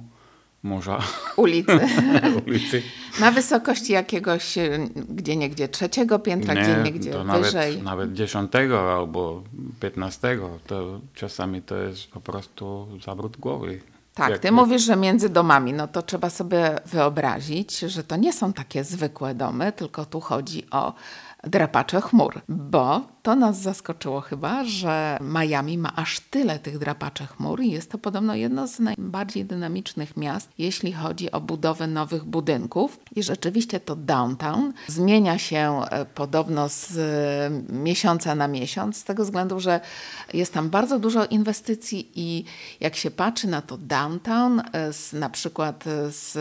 morza, 0.64 0.98
Ulicy. 1.36 1.80
ulicy. 2.46 2.82
Na 3.20 3.30
wysokości 3.30 3.92
jakiegoś, 3.92 4.58
y, 4.58 4.88
gdzie 5.08 5.36
niegdzie 5.36 5.68
trzeciego 5.68 6.18
piętra, 6.18 6.54
gdzie 6.54 6.82
niegdzie 6.84 7.10
to 7.10 7.24
wyżej. 7.24 7.70
nawet, 7.70 7.84
nawet 7.84 8.12
10 8.12 8.52
albo 8.96 9.42
15, 9.80 10.38
to 10.66 11.00
czasami 11.14 11.62
to 11.62 11.76
jest 11.76 12.06
po 12.06 12.20
prostu 12.20 12.88
zawrót 13.04 13.36
głowy. 13.36 13.80
Tak, 14.14 14.30
Jak- 14.30 14.40
ty 14.40 14.52
mówisz, 14.52 14.82
że 14.82 14.96
między 14.96 15.28
domami, 15.28 15.72
no 15.72 15.88
to 15.88 16.02
trzeba 16.02 16.30
sobie 16.30 16.78
wyobrazić, 16.86 17.78
że 17.78 18.04
to 18.04 18.16
nie 18.16 18.32
są 18.32 18.52
takie 18.52 18.84
zwykłe 18.84 19.34
domy, 19.34 19.72
tylko 19.72 20.04
tu 20.04 20.20
chodzi 20.20 20.70
o 20.70 20.94
drapacze 21.44 22.00
chmur, 22.00 22.40
bo 22.48 23.00
to 23.24 23.36
nas 23.36 23.60
zaskoczyło 23.60 24.20
chyba, 24.20 24.64
że 24.64 25.18
Miami 25.20 25.78
ma 25.78 25.96
aż 25.96 26.20
tyle 26.20 26.58
tych 26.58 26.78
drapaczy 26.78 27.26
chmur 27.26 27.60
i 27.60 27.70
jest 27.70 27.90
to 27.90 27.98
podobno 27.98 28.34
jedno 28.34 28.66
z 28.66 28.78
najbardziej 28.78 29.44
dynamicznych 29.44 30.16
miast, 30.16 30.48
jeśli 30.58 30.92
chodzi 30.92 31.32
o 31.32 31.40
budowę 31.40 31.86
nowych 31.86 32.24
budynków. 32.24 33.00
I 33.16 33.22
rzeczywiście 33.22 33.80
to 33.80 33.96
downtown 33.96 34.72
zmienia 34.86 35.38
się 35.38 35.80
e, 35.90 36.04
podobno 36.04 36.68
z 36.68 36.96
e, 36.96 37.72
miesiąca 37.72 38.34
na 38.34 38.48
miesiąc, 38.48 38.96
z 38.96 39.04
tego 39.04 39.24
względu, 39.24 39.60
że 39.60 39.80
jest 40.34 40.52
tam 40.52 40.70
bardzo 40.70 40.98
dużo 40.98 41.26
inwestycji 41.26 42.10
i 42.14 42.44
jak 42.80 42.96
się 42.96 43.10
patrzy 43.10 43.48
na 43.48 43.62
to 43.62 43.76
downtown, 43.76 44.62
e, 44.72 44.92
z, 44.92 45.12
na 45.12 45.30
przykład 45.30 45.84
z 46.08 46.38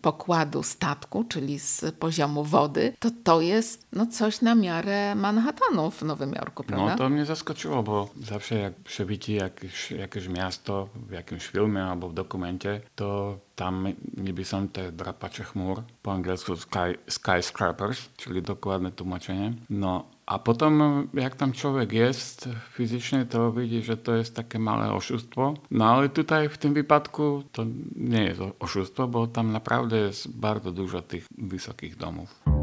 pokładu 0.00 0.62
statku, 0.62 1.24
czyli 1.24 1.58
z 1.58 1.84
poziomu 1.98 2.44
wody, 2.44 2.92
to 2.98 3.10
to 3.24 3.40
jest 3.40 3.86
no, 3.92 4.06
coś 4.06 4.40
na 4.40 4.54
miarę 4.54 5.14
Manhattanu 5.14 5.90
w 5.90 6.02
Nowym 6.26 6.34
Jorku, 6.34 6.64
prawda? 6.64 6.86
No 6.86 6.98
to 6.98 7.08
mnie 7.08 7.24
zaskoczyło, 7.24 7.82
bo 7.82 8.08
zawsze 8.20 8.58
jak 8.58 8.74
przewidzi 8.74 9.34
jakieś, 9.34 9.90
jakieś 9.90 10.28
miasto 10.28 10.88
w 10.94 11.12
jakimś 11.12 11.46
filmie 11.46 11.84
albo 11.84 12.08
w 12.08 12.14
dokumencie, 12.14 12.80
to 12.96 13.38
tam 13.56 13.88
niby 14.16 14.44
są 14.44 14.68
te 14.68 14.92
drapacze 14.92 15.44
chmur, 15.44 15.82
po 16.02 16.12
angielsku 16.12 16.56
sky, 16.56 16.98
skyscrapers, 17.08 18.08
czyli 18.16 18.42
dokładne 18.42 18.90
tłumaczenie. 18.90 19.54
No, 19.70 20.04
a 20.26 20.38
potem 20.38 20.82
jak 21.14 21.36
tam 21.36 21.52
człowiek 21.52 21.92
jest 21.92 22.48
fizycznie, 22.70 23.26
to 23.26 23.52
widzi, 23.52 23.82
że 23.82 23.96
to 23.96 24.14
jest 24.14 24.36
takie 24.36 24.58
małe 24.58 24.92
oszustwo. 24.92 25.54
No 25.70 25.84
ale 25.84 26.08
tutaj 26.08 26.48
w 26.48 26.58
tym 26.58 26.74
wypadku 26.74 27.42
to 27.52 27.64
nie 27.96 28.24
jest 28.24 28.40
oszustwo, 28.60 29.08
bo 29.08 29.26
tam 29.26 29.52
naprawdę 29.52 29.98
jest 29.98 30.36
bardzo 30.36 30.72
dużo 30.72 31.02
tych 31.02 31.26
wysokich 31.38 31.96
domów. 31.96 32.61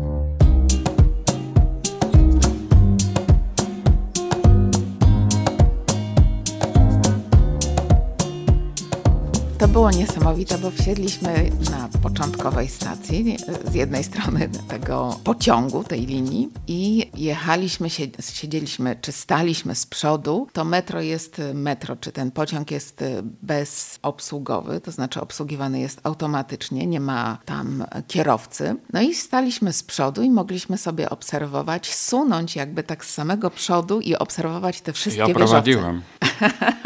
Było 9.69 9.91
niesamowite, 9.91 10.57
bo 10.57 10.71
wsiedliśmy 10.71 11.51
na 11.71 11.89
początkowej 12.03 12.67
stacji, 12.67 13.37
z 13.65 13.73
jednej 13.73 14.03
strony 14.03 14.49
tego 14.67 15.19
pociągu, 15.23 15.83
tej 15.83 16.05
linii 16.05 16.49
i 16.67 17.09
jechaliśmy, 17.17 17.87
sie- 17.89 18.31
siedzieliśmy 18.33 18.95
czy 19.01 19.11
staliśmy 19.11 19.75
z 19.75 19.85
przodu. 19.85 20.47
To 20.53 20.65
metro 20.65 21.01
jest 21.01 21.41
metro, 21.53 21.95
czy 21.95 22.11
ten 22.11 22.31
pociąg 22.31 22.71
jest 22.71 23.03
bezobsługowy, 23.41 24.81
to 24.81 24.91
znaczy 24.91 25.21
obsługiwany 25.21 25.79
jest 25.79 25.99
automatycznie, 26.03 26.87
nie 26.87 26.99
ma 26.99 27.37
tam 27.45 27.83
kierowcy. 28.07 28.75
No 28.93 29.01
i 29.01 29.15
staliśmy 29.15 29.73
z 29.73 29.83
przodu 29.83 30.21
i 30.23 30.29
mogliśmy 30.29 30.77
sobie 30.77 31.09
obserwować, 31.09 31.95
sunąć 31.95 32.55
jakby 32.55 32.83
tak 32.83 33.05
z 33.05 33.09
samego 33.13 33.49
przodu 33.49 33.99
i 34.01 34.15
obserwować 34.15 34.81
te 34.81 34.93
wszystkie 34.93 35.19
Ja 35.21 35.27
wieżowce. 35.27 35.45
prowadziłem. 35.47 36.01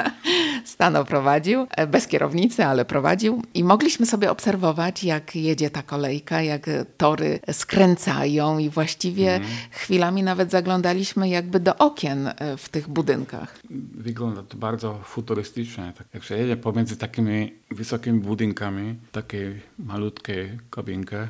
Stano 0.65 1.05
prowadził, 1.05 1.67
e, 1.71 1.87
bez 1.87 2.07
kierownicy, 2.07 2.65
ale 2.65 2.85
prowadził 2.85 3.43
i 3.53 3.63
mogliśmy 3.63 4.05
sobie 4.05 4.31
obserwować, 4.31 5.03
jak 5.03 5.35
jedzie 5.35 5.69
ta 5.69 5.83
kolejka, 5.83 6.41
jak 6.41 6.69
tory 6.97 7.39
skręcają 7.51 8.57
i 8.57 8.69
właściwie 8.69 9.39
chwilami 9.71 10.23
nawet 10.23 10.51
zaglądaliśmy 10.51 11.29
jakby 11.29 11.59
do 11.59 11.77
okien 11.77 12.27
e, 12.27 12.57
w 12.57 12.69
tych 12.69 12.89
budynkach. 12.89 13.59
Wygląda 13.95 14.43
to 14.43 14.57
bardzo 14.57 14.99
futurystycznie. 15.03 15.93
Tak 15.97 16.07
jak 16.13 16.23
się 16.23 16.37
jedzie 16.37 16.57
pomiędzy 16.57 16.97
takimi 16.97 17.53
wysokimi 17.71 18.19
budynkami, 18.19 18.95
takie 19.11 19.59
malutkie 19.79 20.57
kabinkę, 20.69 21.27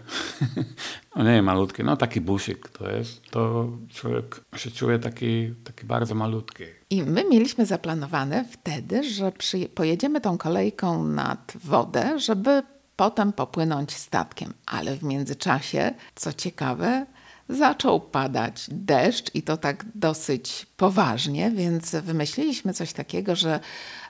no 1.15 1.23
nie 1.23 1.41
malutkie, 1.41 1.83
no 1.83 1.97
taki 1.97 2.21
busik 2.21 2.69
to 2.69 2.91
jest, 2.91 3.21
to 3.29 3.69
człowiek 3.89 4.41
się 4.55 4.71
czuje 4.71 4.99
taki, 4.99 5.53
taki 5.63 5.85
bardzo 5.85 6.15
malutki. 6.15 6.63
I 6.93 7.03
my 7.03 7.23
mieliśmy 7.29 7.65
zaplanowane 7.65 8.45
wtedy, 8.51 9.03
że 9.03 9.31
przy, 9.31 9.69
pojedziemy 9.69 10.21
tą 10.21 10.37
kolejką 10.37 11.03
nad 11.03 11.53
wodę, 11.55 12.19
żeby 12.19 12.63
potem 12.95 13.33
popłynąć 13.33 13.93
statkiem. 13.93 14.53
Ale 14.65 14.95
w 14.95 15.03
międzyczasie, 15.03 15.93
co 16.15 16.33
ciekawe, 16.33 17.05
zaczął 17.49 18.01
padać 18.01 18.65
deszcz 18.71 19.35
i 19.35 19.41
to 19.41 19.57
tak 19.57 19.85
dosyć 19.95 20.67
poważnie, 20.77 21.51
więc 21.51 21.95
wymyśliliśmy 21.95 22.73
coś 22.73 22.93
takiego, 22.93 23.35
że 23.35 23.59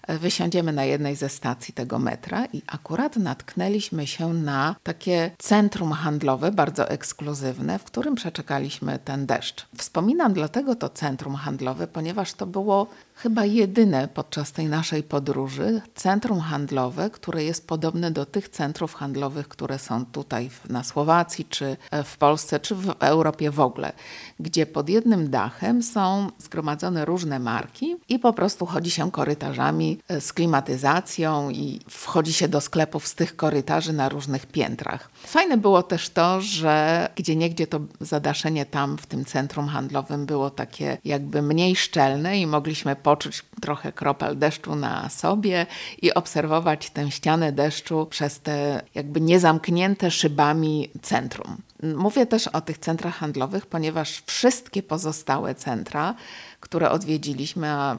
wysiądziemy 0.07 0.74
na 0.74 0.83
jednej 0.86 1.15
ze 1.15 1.29
stacji 1.29 1.74
tego 1.74 2.00
metra 2.00 2.45
i 2.53 2.62
akurat 2.67 3.17
natknęliśmy 3.17 4.07
się 4.07 4.33
na 4.33 4.75
takie 4.83 5.31
centrum 5.38 5.91
handlowe, 5.91 6.51
bardzo 6.51 6.89
ekskluzywne, 6.89 7.79
w 7.79 7.83
którym 7.83 8.15
przeczekaliśmy 8.15 9.00
ten 9.05 9.25
deszcz. 9.25 9.65
Wspominam 9.77 10.33
dlatego 10.33 10.75
to 10.75 10.89
centrum 10.89 11.36
handlowe, 11.36 11.88
ponieważ 11.88 12.33
to 12.33 12.45
było 12.45 12.88
chyba 13.15 13.45
jedyne 13.45 14.07
podczas 14.07 14.51
tej 14.51 14.67
naszej 14.67 15.03
podróży 15.03 15.81
centrum 15.95 16.39
handlowe, 16.39 17.10
które 17.10 17.43
jest 17.43 17.67
podobne 17.67 18.12
do 18.12 18.25
tych 18.25 18.50
centrów 18.50 18.93
handlowych, 18.93 19.48
które 19.48 19.79
są 19.79 20.05
tutaj 20.05 20.50
na 20.69 20.83
Słowacji, 20.83 21.45
czy 21.45 21.77
w 22.03 22.17
Polsce, 22.17 22.60
czy 22.60 22.75
w 22.75 22.95
Europie 23.00 23.51
w 23.51 23.60
ogóle, 23.60 23.91
gdzie 24.39 24.65
pod 24.65 24.89
jednym 24.89 25.29
dachem 25.29 25.83
są 25.83 26.29
zgromadzone 26.38 27.05
różne 27.05 27.39
marki 27.39 27.95
i 28.10 28.19
po 28.19 28.33
prostu 28.33 28.65
chodzi 28.65 28.91
się 28.91 29.12
korytarzami 29.12 29.92
z 30.19 30.33
klimatyzacją 30.33 31.50
i 31.50 31.79
wchodzi 31.89 32.33
się 32.33 32.47
do 32.47 32.62
sklepów 32.62 33.07
z 33.07 33.15
tych 33.15 33.35
korytarzy 33.35 33.93
na 33.93 34.09
różnych 34.09 34.45
piętrach. 34.45 35.09
Fajne 35.25 35.57
było 35.57 35.83
też 35.83 36.09
to, 36.09 36.41
że 36.41 37.09
gdzie 37.15 37.35
niegdzie 37.35 37.67
to 37.67 37.79
zadaszenie 38.01 38.65
tam 38.65 38.97
w 38.97 39.05
tym 39.05 39.25
centrum 39.25 39.67
handlowym 39.67 40.25
było 40.25 40.50
takie 40.50 40.97
jakby 41.05 41.41
mniej 41.41 41.75
szczelne 41.75 42.39
i 42.39 42.47
mogliśmy 42.47 42.95
poczuć 42.95 43.43
trochę 43.62 43.91
kropel 43.91 44.38
deszczu 44.38 44.75
na 44.75 45.09
sobie 45.09 45.65
i 46.01 46.13
obserwować 46.13 46.89
tę 46.89 47.12
ścianę 47.12 47.51
deszczu 47.51 48.05
przez 48.05 48.39
te 48.39 48.81
jakby 48.95 49.21
niezamknięte 49.21 50.12
szybami 50.12 50.89
centrum. 51.01 51.57
Mówię 51.83 52.25
też 52.25 52.47
o 52.47 52.62
tych 52.62 52.77
centrach 52.77 53.15
handlowych, 53.15 53.65
ponieważ 53.65 54.23
wszystkie 54.25 54.83
pozostałe 54.83 55.55
centra, 55.55 56.15
które 56.59 56.91
odwiedziliśmy, 56.91 57.67
a 57.69 57.97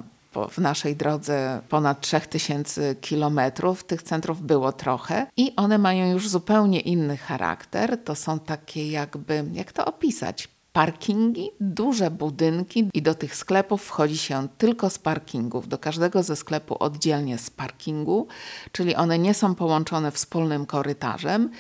w 0.51 0.59
naszej 0.59 0.97
drodze 0.97 1.61
ponad 1.69 2.01
3000 2.01 2.95
kilometrów. 2.95 3.85
Tych 3.85 4.03
centrów 4.03 4.43
było 4.43 4.73
trochę 4.73 5.27
i 5.37 5.53
one 5.57 5.79
mają 5.79 6.13
już 6.13 6.29
zupełnie 6.29 6.81
inny 6.81 7.17
charakter. 7.17 8.05
To 8.05 8.15
są 8.15 8.39
takie 8.39 8.91
jakby, 8.91 9.45
jak 9.53 9.73
to 9.73 9.85
opisać? 9.85 10.49
Parkingi, 10.73 11.51
duże 11.61 12.11
budynki 12.11 12.89
i 12.95 13.03
do 13.03 13.15
tych 13.15 13.37
sklepów 13.37 13.83
wchodzi 13.85 14.19
się 14.19 14.49
tylko 14.59 14.91
z 14.91 14.99
parkingów. 14.99 15.69
Do 15.69 15.79
każdego 15.79 16.23
ze 16.23 16.37
sklepu 16.37 16.77
oddzielnie 16.81 17.39
z 17.39 17.51
parkingu, 17.51 18.27
czyli 18.73 18.97
one 18.97 19.19
nie 19.19 19.35
są 19.35 19.55
połączone 19.55 20.11
wspólnym 20.11 20.67
korytarzem 20.67 21.51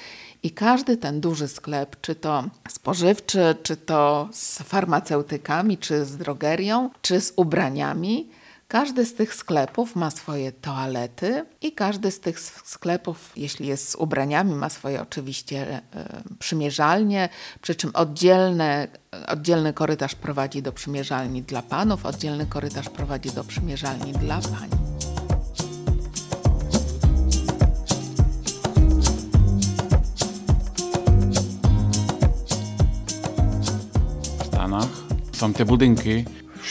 i 0.42 0.50
każdy 0.50 0.96
ten 0.96 1.20
duży 1.20 1.48
sklep, 1.48 1.96
czy 2.00 2.14
to 2.14 2.44
spożywczy, 2.68 3.56
czy 3.62 3.76
to 3.76 4.28
z 4.32 4.58
farmaceutykami, 4.58 5.78
czy 5.78 6.04
z 6.04 6.16
drogerią, 6.16 6.90
czy 7.02 7.20
z 7.20 7.32
ubraniami, 7.36 8.28
każdy 8.74 9.06
z 9.06 9.14
tych 9.14 9.34
sklepów 9.34 9.96
ma 9.96 10.10
swoje 10.10 10.52
toalety 10.52 11.44
i 11.62 11.72
każdy 11.72 12.10
z 12.10 12.20
tych 12.20 12.40
sklepów, 12.40 13.32
jeśli 13.36 13.66
jest 13.66 13.90
z 13.90 13.94
ubraniami, 13.94 14.54
ma 14.54 14.68
swoje 14.68 15.02
oczywiście 15.02 15.78
y, 15.78 16.38
przymierzalnie, 16.38 17.28
przy 17.60 17.74
czym 17.74 17.90
oddzielne, 17.94 18.88
oddzielny 19.28 19.72
korytarz 19.72 20.14
prowadzi 20.14 20.62
do 20.62 20.72
przymierzalni 20.72 21.42
dla 21.42 21.62
panów, 21.62 22.06
oddzielny 22.06 22.46
korytarz 22.46 22.88
prowadzi 22.88 23.30
do 23.30 23.44
przymierzalni 23.44 24.12
dla 24.12 24.40
pań. 24.40 24.70
W 34.38 34.46
Stanach 34.46 34.88
są 35.32 35.52
te 35.52 35.64
budynki, 35.64 36.24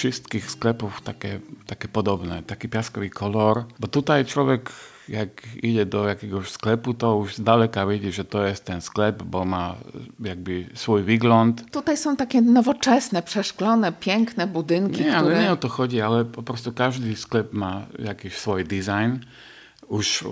wszystkich 0.03 0.51
sklepów 0.51 1.01
takie, 1.01 1.39
takie 1.67 1.87
podobne, 1.87 2.43
taki 2.43 2.69
piaskowy 2.69 3.09
kolor, 3.09 3.63
bo 3.79 3.87
tutaj 3.87 4.25
człowiek 4.25 4.69
jak 5.09 5.29
idzie 5.63 5.85
do 5.85 6.07
jakiegoś 6.07 6.49
sklepu, 6.49 6.93
to 6.93 7.15
już 7.15 7.35
z 7.35 7.41
daleka 7.43 7.87
widzi, 7.87 8.11
że 8.11 8.25
to 8.25 8.45
jest 8.47 8.65
ten 8.65 8.81
sklep, 8.81 9.23
bo 9.23 9.45
ma 9.45 9.75
jakby 10.19 10.65
swój 10.73 11.03
wygląd. 11.03 11.71
Tutaj 11.71 11.97
są 11.97 12.15
takie 12.15 12.41
nowoczesne, 12.41 13.21
przeszklone, 13.21 13.91
piękne 13.91 14.47
budynki, 14.47 15.03
nie, 15.03 15.11
które... 15.11 15.17
ale 15.17 15.41
nie 15.41 15.51
o 15.51 15.57
to 15.57 15.69
chodzi, 15.69 16.01
ale 16.01 16.25
po 16.25 16.43
prostu 16.43 16.71
każdy 16.71 17.15
sklep 17.15 17.53
ma 17.53 17.85
jakiś 17.99 18.37
swój 18.37 18.63
design. 18.63 19.25
Już 19.91 20.25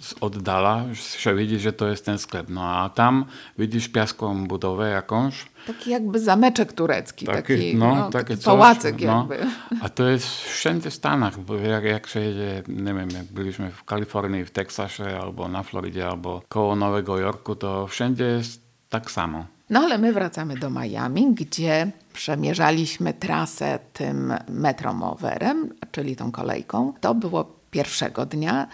z 0.00 0.14
oddala 0.20 0.84
się 0.94 1.34
widzi, 1.34 1.58
że 1.58 1.72
to 1.72 1.88
jest 1.88 2.04
ten 2.04 2.18
sklep. 2.18 2.46
No 2.48 2.62
a 2.62 2.88
tam 2.88 3.24
widzisz 3.58 3.88
piaską 3.88 4.46
budowę 4.46 4.90
jakąś, 4.90 5.46
Taki 5.66 5.90
jakby 5.90 6.20
zameczek 6.20 6.72
turecki, 6.72 7.26
taki, 7.26 7.42
taki, 7.42 7.76
no, 7.76 7.94
no, 7.94 8.10
taki 8.10 8.36
coś, 8.36 8.44
pałacyk 8.44 9.00
no. 9.00 9.18
jakby. 9.30 9.50
A 9.80 9.88
to 9.88 10.08
jest 10.08 10.26
wszędzie 10.26 10.90
w 10.90 10.94
Stanach, 10.94 11.40
bo 11.40 11.54
jak, 11.54 11.84
jak 11.84 12.06
się 12.06 12.20
jedzie, 12.20 12.62
nie 12.68 12.94
wiem, 12.94 13.08
jak 13.10 13.24
byliśmy 13.24 13.70
w 13.70 13.84
Kalifornii, 13.84 14.44
w 14.44 14.50
Teksasie, 14.50 15.04
albo 15.22 15.48
na 15.48 15.62
Florydzie, 15.62 16.08
albo 16.08 16.42
koło 16.48 16.76
Nowego 16.76 17.18
Jorku, 17.18 17.56
to 17.56 17.86
wszędzie 17.86 18.24
jest 18.24 18.62
tak 18.88 19.10
samo. 19.10 19.46
No 19.72 19.80
ale 19.80 19.98
my 19.98 20.12
wracamy 20.12 20.56
do 20.56 20.70
Miami, 20.70 21.34
gdzie 21.34 21.90
przemierzaliśmy 22.12 23.14
trasę 23.14 23.78
tym 23.92 24.34
metromowerem, 24.48 25.74
czyli 25.90 26.16
tą 26.16 26.32
kolejką. 26.32 26.92
To 27.00 27.14
było 27.14 27.44
pierwszego 27.70 28.26
dnia. 28.26 28.68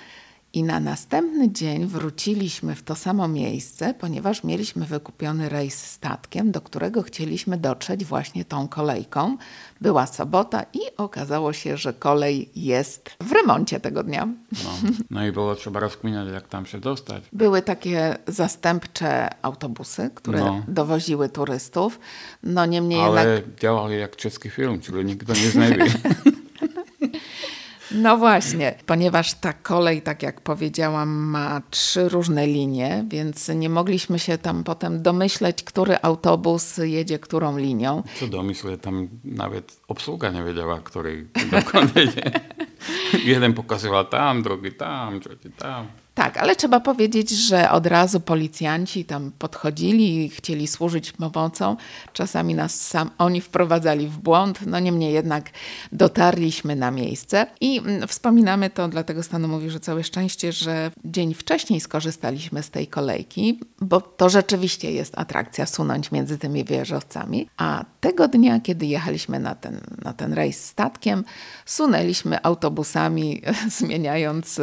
I 0.53 0.63
na 0.63 0.81
następny 0.81 1.53
dzień 1.53 1.87
wróciliśmy 1.87 2.75
w 2.75 2.83
to 2.83 2.95
samo 2.95 3.29
miejsce, 3.29 3.95
ponieważ 3.95 4.45
mieliśmy 4.45 4.87
wykupiony 4.87 5.49
rejs 5.49 5.85
statkiem, 5.85 6.53
do 6.53 6.61
którego 6.61 7.03
chcieliśmy 7.03 7.59
dotrzeć 7.59 8.05
właśnie 8.05 8.45
tą 8.45 8.69
kolejką. 8.69 9.37
Była 9.81 10.07
sobota 10.07 10.65
i 10.73 10.79
okazało 10.97 11.53
się, 11.53 11.77
że 11.77 11.93
kolej 11.93 12.51
jest 12.57 13.11
w 13.21 13.33
remoncie 13.33 13.81
tego 13.81 14.03
dnia. 14.03 14.29
No, 14.65 14.91
no 15.11 15.27
i 15.27 15.33
było 15.33 15.55
trzeba 15.55 15.81
rozkminiać, 15.81 16.29
jak 16.33 16.49
tam 16.49 16.67
się 16.67 16.81
dostać. 16.81 17.23
Były 17.33 17.63
takie 17.63 18.17
zastępcze 18.27 19.29
autobusy, 19.43 20.11
które 20.15 20.39
no. 20.39 20.63
dowoziły 20.69 21.29
turystów. 21.29 22.01
No 22.43 22.67
niemniej 22.67 23.01
Ale 23.01 23.35
jednak... 23.35 23.61
działali 23.61 23.99
jak 23.99 24.17
czeski 24.17 24.51
film, 24.51 24.81
czyli 24.81 25.05
nikt 25.05 25.27
go 25.27 25.33
nie 25.33 25.51
znajdzie. 25.51 25.85
No 27.93 28.17
właśnie, 28.17 28.75
ponieważ 28.87 29.35
ta 29.35 29.53
kolej, 29.53 30.03
tak 30.03 30.23
jak 30.23 30.41
powiedziałam, 30.41 31.09
ma 31.09 31.63
trzy 31.71 32.09
różne 32.09 32.47
linie, 32.47 33.05
więc 33.09 33.49
nie 33.49 33.69
mogliśmy 33.69 34.19
się 34.19 34.39
tam 34.39 34.65
potem 34.65 35.03
domyśleć, 35.03 35.63
który 35.63 35.97
autobus 36.03 36.77
jedzie 36.79 37.19
którą 37.19 37.59
linią. 37.59 38.03
Co 38.21 38.27
domyślę, 38.27 38.79
tam 38.79 39.09
nawet 39.25 39.81
obsługa 39.89 40.31
nie 40.31 40.43
wiedziała, 40.43 40.81
który 40.81 41.27
dokąd 41.51 41.97
jedzie. 41.97 42.23
Jeden 43.25 43.55
pokazywał 43.55 44.05
tam, 44.05 44.43
drugi 44.43 44.73
tam, 44.73 45.21
trzeci 45.21 45.51
tam. 45.51 45.87
Tak, 46.19 46.37
ale 46.37 46.57
trzeba 46.57 46.81
powiedzieć, 46.81 47.31
że 47.31 47.71
od 47.71 47.87
razu 47.87 48.21
policjanci 48.21 49.05
tam 49.05 49.33
podchodzili 49.39 50.25
i 50.25 50.29
chcieli 50.29 50.67
służyć 50.67 51.13
pomocą. 51.13 51.77
Czasami 52.13 52.55
nas 52.55 52.81
sam 52.81 53.11
oni 53.19 53.41
wprowadzali 53.41 54.09
w 54.09 54.19
błąd, 54.19 54.59
no 54.67 54.79
niemniej 54.79 55.13
jednak 55.13 55.51
dotarliśmy 55.93 56.77
na 56.77 56.91
miejsce. 56.91 57.47
I 57.61 57.79
mm, 57.79 58.09
wspominamy 58.09 58.71
to, 58.71 58.89
dlatego 58.89 59.23
Stanu 59.23 59.49
mówi, 59.49 59.71
że 59.71 59.81
całe 59.81 60.05
szczęście, 60.05 60.53
że 60.53 60.91
dzień 61.05 61.35
wcześniej 61.35 61.81
skorzystaliśmy 61.81 62.63
z 62.63 62.71
tej 62.71 62.87
kolejki, 62.87 63.61
bo 63.81 64.01
to 64.01 64.29
rzeczywiście 64.29 64.93
jest 64.93 65.19
atrakcja 65.19 65.67
sunąć 65.67 66.13
między 66.13 66.39
tymi 66.39 66.65
wieżowcami, 66.65 67.49
a 67.57 67.85
tego 68.01 68.29
dnia, 68.29 68.61
kiedy 68.61 68.87
jechaliśmy 68.87 69.41
na 69.41 69.55
ten, 69.55 69.81
na 70.05 70.13
ten 70.13 70.33
rejs 70.33 70.65
statkiem, 70.65 71.25
sunęliśmy 71.67 72.43
autobusami, 72.43 73.43
zmieniając 73.79 74.61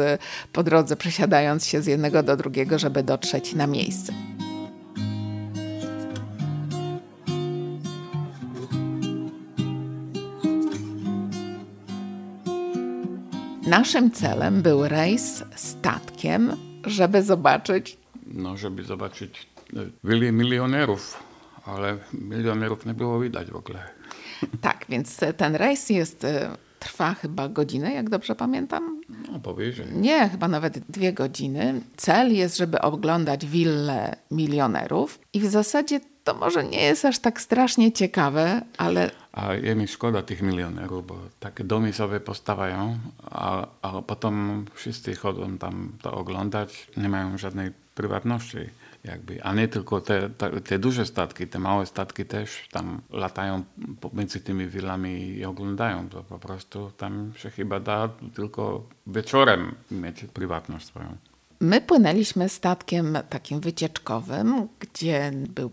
po 0.52 0.62
drodze, 0.62 0.96
przesiadając 0.96 1.45
się 1.66 1.82
z 1.82 1.86
jednego 1.86 2.22
do 2.22 2.36
drugiego, 2.36 2.78
żeby 2.78 3.02
dotrzeć 3.02 3.54
na 3.54 3.66
miejsce. 3.66 4.12
Naszym 13.66 14.10
celem 14.10 14.62
był 14.62 14.88
rejs 14.88 15.44
statkiem, 15.54 16.56
żeby 16.86 17.22
zobaczyć 17.22 17.98
No, 18.26 18.56
żeby 18.56 18.82
zobaczyć 18.84 19.46
e, 19.76 19.78
willi 20.04 20.32
milionerów, 20.32 21.22
ale 21.66 21.98
milionerów 22.12 22.86
nie 22.86 22.94
było 22.94 23.20
widać 23.20 23.50
w 23.50 23.56
ogóle. 23.56 23.78
Tak, 24.60 24.86
więc 24.88 25.20
ten 25.36 25.54
rejs 25.56 25.90
jest, 25.90 26.24
y, 26.24 26.48
trwa 26.86 27.14
chyba 27.14 27.48
godzinę, 27.48 27.92
jak 27.92 28.10
dobrze 28.10 28.34
pamiętam. 28.34 29.02
No, 29.32 29.38
powyżej. 29.38 29.86
Nie, 29.92 30.28
chyba 30.28 30.48
nawet 30.48 30.78
dwie 30.78 31.12
godziny. 31.12 31.80
Cel 31.96 32.34
jest, 32.34 32.56
żeby 32.56 32.80
oglądać 32.80 33.46
willę 33.46 34.16
milionerów 34.30 35.18
i 35.32 35.40
w 35.40 35.46
zasadzie 35.46 36.00
to 36.24 36.34
może 36.34 36.64
nie 36.64 36.82
jest 36.82 37.04
aż 37.04 37.18
tak 37.18 37.40
strasznie 37.40 37.92
ciekawe, 37.92 38.62
ale 38.78 39.10
A 39.32 39.54
je 39.54 39.74
mi 39.74 39.88
szkoda 39.88 40.22
tych 40.22 40.42
milionerów, 40.42 41.06
bo 41.06 41.18
takie 41.40 41.64
domy 41.64 41.92
sobie 41.92 42.20
postawiają, 42.20 42.98
a, 43.30 43.66
a 43.82 44.02
potem 44.02 44.64
wszyscy 44.74 45.14
chodzą 45.14 45.58
tam 45.58 45.92
to 46.02 46.14
oglądać, 46.14 46.86
nie 46.96 47.08
mają 47.08 47.38
żadnej 47.38 47.70
prywatności 47.94 48.58
jakby. 49.06 49.42
A 49.42 49.54
nie 49.54 49.68
tylko 49.68 50.00
te, 50.00 50.30
te, 50.64 50.78
duże 50.78 51.06
statki, 51.06 51.46
te 51.46 51.58
małe 51.58 51.86
statki 51.86 52.24
też 52.24 52.68
tam 52.70 53.00
latają 53.10 53.64
pomiędzy 54.00 54.40
tymi 54.40 54.66
willami 54.66 55.10
i 55.10 55.44
oglądają. 55.44 56.08
To 56.08 56.22
po 56.22 56.38
prostu 56.38 56.90
tam 56.96 57.32
się 57.36 57.50
chyba 57.50 57.80
da 57.80 58.08
tylko 58.34 58.86
wieczorem 59.06 59.74
mieć 59.90 60.24
prywatność 60.24 60.86
swoją. 60.86 61.16
My 61.60 61.80
płynęliśmy 61.80 62.48
statkiem 62.48 63.18
takim 63.28 63.60
wycieczkowym, 63.60 64.68
gdzie 64.80 65.32
był 65.34 65.70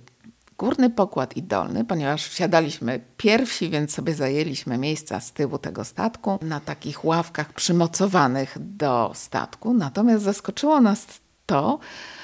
górny 0.58 0.90
pokład 0.90 1.38
i 1.38 1.44
dolny, 1.44 1.86
ponieważ 1.86 2.28
wsiadaliśmy 2.28 3.02
pierwsi, 3.18 3.70
więc 3.70 3.94
sobie 3.94 4.14
zajęliśmy 4.14 4.78
miejsca 4.78 5.20
z 5.20 5.34
tyłu 5.34 5.58
tego 5.58 5.84
statku 5.84 6.40
na 6.42 6.60
takich 6.60 7.06
ławkach 7.06 7.54
przymocowanych 7.54 8.58
do 8.60 9.12
statku. 9.16 9.74
Natomiast 9.74 10.24
zaskoczyło 10.24 10.82
nas 10.82 11.08
to, 11.46 11.80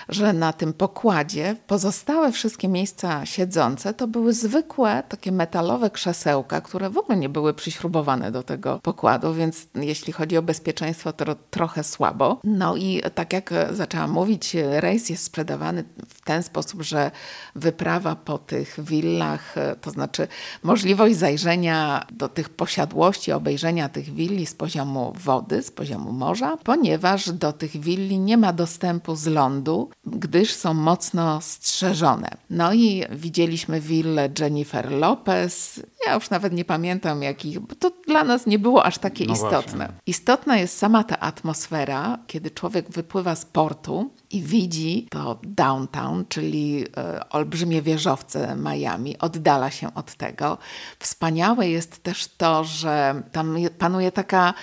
że 0.10 0.34
na 0.34 0.54
tym 0.54 0.74
pokładzie 0.74 1.56
pozostałe 1.68 2.32
wszystkie 2.32 2.68
miejsca 2.68 3.26
siedzące 3.26 3.94
to 3.94 4.08
były 4.08 4.34
zwykłe 4.34 5.04
takie 5.10 5.32
metalowe 5.32 5.90
krzesełka, 5.90 6.62
które 6.62 6.90
w 6.90 6.98
ogóle 6.98 7.18
nie 7.18 7.30
były 7.30 7.54
przyśrubowane 7.54 8.32
do 8.32 8.44
tego 8.44 8.80
pokładu, 8.84 9.34
więc 9.34 9.68
jeśli 9.76 10.14
chodzi 10.14 10.38
o 10.38 10.42
bezpieczeństwo, 10.42 11.14
to 11.14 11.36
trochę 11.50 11.84
słabo. 11.84 12.40
No 12.44 12.76
i 12.76 13.02
tak 13.16 13.34
jak 13.34 13.54
zaczęłam 13.72 14.12
mówić, 14.12 14.56
rejs 14.70 15.10
jest 15.10 15.24
sprzedawany 15.24 15.84
w 16.10 16.22
ten 16.22 16.44
sposób, 16.44 16.82
że 16.82 17.12
wyprawa 17.56 18.16
po 18.16 18.38
tych 18.38 18.80
willach, 18.80 19.56
to 19.82 19.92
znaczy 19.92 20.28
możliwość 20.64 21.16
zajrzenia 21.16 22.06
do 22.12 22.30
tych 22.30 22.50
posiadłości, 22.50 23.32
obejrzenia 23.32 23.90
tych 23.90 24.14
willi 24.14 24.46
z 24.46 24.54
poziomu 24.54 25.14
wody, 25.16 25.64
z 25.64 25.72
poziomu 25.72 26.12
morza, 26.12 26.58
ponieważ 26.64 27.32
do 27.32 27.54
tych 27.54 27.78
willi 27.78 28.20
nie 28.20 28.38
ma 28.38 28.54
dostępu 28.54 29.16
z 29.16 29.28
lądu, 29.28 29.90
gdyż 30.10 30.54
są 30.54 30.74
mocno 30.74 31.42
strzeżone. 31.42 32.30
No 32.50 32.74
i 32.74 33.04
widzieliśmy 33.12 33.82
willę 33.82 34.30
Jennifer 34.40 34.92
Lopez. 34.92 35.82
Ja 36.08 36.14
już 36.16 36.30
nawet 36.30 36.54
nie 36.54 36.66
pamiętam 36.66 37.24
jakich, 37.24 37.60
bo 37.60 37.76
to 37.76 37.92
dla 38.08 38.24
nas 38.24 38.46
nie 38.46 38.60
było 38.60 38.86
aż 38.86 38.98
takie 38.98 39.26
No 39.26 39.34
istotne. 39.34 39.78
właśnie. 39.78 39.88
Istotna 40.06 40.58
jest 40.58 40.78
sama 40.78 41.04
ta 41.04 41.20
atmosfera, 41.20 42.18
kiedy 42.28 42.52
człowiek 42.52 42.90
wypływa 42.92 43.36
z 43.36 43.46
portu 43.46 44.10
i 44.32 44.42
widzi 44.42 45.08
to 45.12 45.40
downtown, 45.44 46.26
czyli 46.30 46.86
e, 46.98 47.30
olbrzymie 47.30 47.82
wieżowce 47.82 48.56
Miami, 48.56 49.18
oddala 49.20 49.72
się 49.72 49.94
od 49.94 50.14
tego. 50.16 50.58
Wspaniałe 51.00 51.70
jest 51.70 52.04
też 52.04 52.28
to, 52.28 52.64
że 52.64 53.22
tam 53.32 53.58
je- 53.58 53.70
panuje 53.70 54.12
taka 54.12 54.54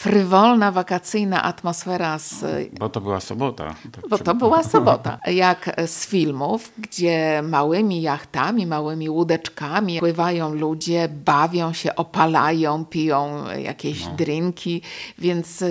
frywolna, 0.00 0.72
wakacyjna 0.72 1.42
atmosfera 1.42 2.18
z 2.18 2.44
Bo 2.78 2.88
to 2.88 3.00
była 3.00 3.20
sobota. 3.20 3.74
tak 3.92 4.08
bo 4.08 4.18
to 4.18 4.34
była 4.34 4.62
sobota. 4.74 5.18
Jak 5.26 5.80
z 5.86 6.06
filmów, 6.06 6.72
gdzie 6.78 7.42
małymi 7.44 8.02
jachtami, 8.02 8.66
małymi 8.66 9.10
łódeczkami 9.10 9.98
pływają 9.98 10.54
ludzie, 10.54 11.08
bawią 11.24 11.72
się, 11.72 11.94
opalają, 11.94 12.84
piją 12.84 13.44
jakieś 13.58 14.06
drinki, 14.06 14.82
więc 15.18 15.64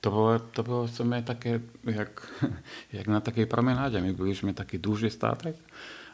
To 0.00 0.10
było, 0.10 0.38
to 0.38 0.62
było 0.62 0.84
w 0.86 0.90
sumie 0.90 1.22
takie, 1.22 1.60
jak, 1.84 2.42
jak 2.98 3.06
na 3.06 3.20
takiej 3.20 3.46
promenadzie. 3.46 4.00
My 4.00 4.12
byliśmy 4.12 4.54
taki 4.54 4.78
duży 4.78 5.10
statek, 5.10 5.56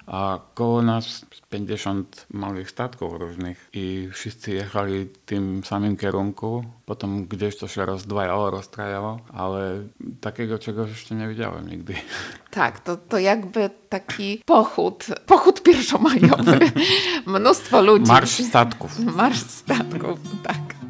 a 0.06 0.38
koło 0.54 0.82
nas 0.82 1.26
50 1.50 2.26
małych 2.30 2.70
statków 2.70 3.12
różnych 3.12 3.68
i 3.72 4.08
wszyscy 4.12 4.50
jechali 4.50 5.04
w 5.04 5.18
tym 5.18 5.64
samym 5.64 5.96
kierunku. 5.96 6.64
Potem 6.86 7.26
gdzieś 7.26 7.56
to 7.56 7.68
się 7.68 7.86
rozdwajało, 7.86 8.50
rozstrajało, 8.50 9.20
ale 9.32 9.82
takiego 10.20 10.58
czegoś 10.58 10.90
jeszcze 10.90 11.14
nie 11.14 11.28
widziałem 11.28 11.68
nigdy. 11.68 11.94
tak, 12.50 12.80
to, 12.80 12.96
to 12.96 13.18
jakby 13.18 13.70
taki 13.88 14.42
pochód, 14.46 15.06
pochód 15.26 15.62
pierwszomajowy. 15.62 16.58
Mnóstwo 17.26 17.82
ludzi. 17.82 18.08
Marsz 18.08 18.44
statków. 18.44 18.98
Marsz 18.98 19.40
statków, 19.40 20.18
tak. 20.42 20.81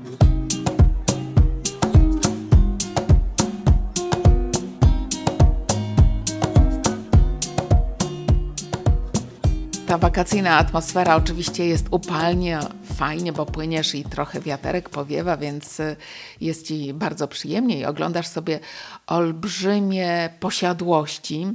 Ta 9.92 9.98
wakacyjna 9.98 10.58
atmosfera 10.58 11.16
oczywiście 11.16 11.66
jest 11.66 11.86
upalnie, 11.90 12.58
fajnie, 12.94 13.32
bo 13.32 13.46
płyniesz 13.46 13.94
i 13.94 14.04
trochę 14.04 14.40
wiaterek 14.40 14.88
powiewa, 14.88 15.36
więc 15.36 15.80
y, 15.80 15.96
jest 16.40 16.66
ci 16.66 16.94
bardzo 16.94 17.28
przyjemnie 17.28 17.78
i 17.78 17.84
oglądasz 17.84 18.26
sobie 18.26 18.60
olbrzymie 19.06 20.30
posiadłości, 20.40 21.46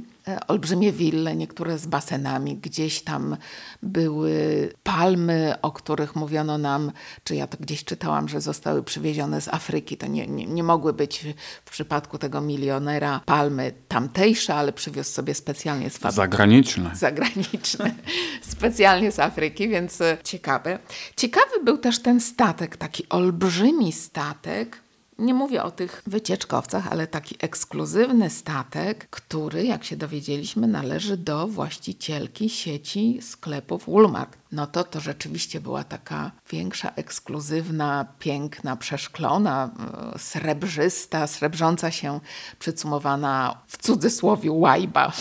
olbrzymie 0.48 0.92
wille, 0.92 1.36
niektóre 1.36 1.78
z 1.78 1.86
basenami. 1.86 2.56
Gdzieś 2.56 3.02
tam 3.02 3.36
były 3.82 4.68
palmy, 4.82 5.54
o 5.62 5.72
których 5.72 6.16
mówiono 6.16 6.58
nam, 6.58 6.92
czy 7.24 7.36
ja 7.36 7.46
to 7.46 7.56
gdzieś 7.60 7.84
czytałam, 7.84 8.28
że 8.28 8.40
zostały 8.40 8.82
przywiezione 8.82 9.40
z 9.40 9.48
Afryki. 9.48 9.96
To 9.96 10.06
nie, 10.06 10.26
nie, 10.26 10.46
nie 10.46 10.62
mogły 10.62 10.92
być 10.92 11.26
w 11.64 11.70
przypadku 11.70 12.18
tego 12.18 12.40
milionera 12.40 13.20
palmy 13.26 13.72
tamtejsze, 13.88 14.54
ale 14.54 14.72
przywiózł 14.72 15.10
sobie 15.10 15.34
specjalnie 15.34 15.90
z 15.90 15.98
fabryki 15.98 16.16
Zagraniczne. 16.16 16.90
zagraniczny, 16.94 17.94
specjalnie 18.56 19.12
z 19.12 19.18
Afryki, 19.18 19.68
więc 19.68 20.00
e, 20.00 20.18
ciekawy. 20.24 20.78
Ciekawy 21.16 21.64
był 21.64 21.78
też 21.78 22.02
ten 22.02 22.20
statek, 22.20 22.76
taki 22.76 23.08
olbrzymi 23.08 23.92
statek. 23.92 24.87
Nie 25.18 25.34
mówię 25.34 25.62
o 25.62 25.70
tych 25.70 26.02
wycieczkowcach, 26.06 26.86
ale 26.92 27.06
taki 27.06 27.36
ekskluzywny 27.40 28.30
statek, 28.30 29.08
który, 29.10 29.64
jak 29.64 29.84
się 29.84 29.96
dowiedzieliśmy, 29.96 30.66
należy 30.66 31.16
do 31.16 31.46
właścicielki 31.46 32.50
sieci 32.50 33.18
sklepów 33.22 33.84
Walmart. 33.88 34.38
No 34.52 34.66
to 34.66 34.84
to 34.84 35.00
rzeczywiście 35.00 35.60
była 35.60 35.84
taka 35.84 36.30
większa, 36.50 36.90
ekskluzywna, 36.96 38.06
piękna, 38.18 38.76
przeszklona, 38.76 39.70
e, 40.14 40.18
srebrzysta, 40.18 41.26
srebrząca 41.26 41.90
się, 41.90 42.20
przycumowana 42.58 43.58
w 43.66 43.78
cudzysłowie 43.78 44.52
łajba. 44.52 45.12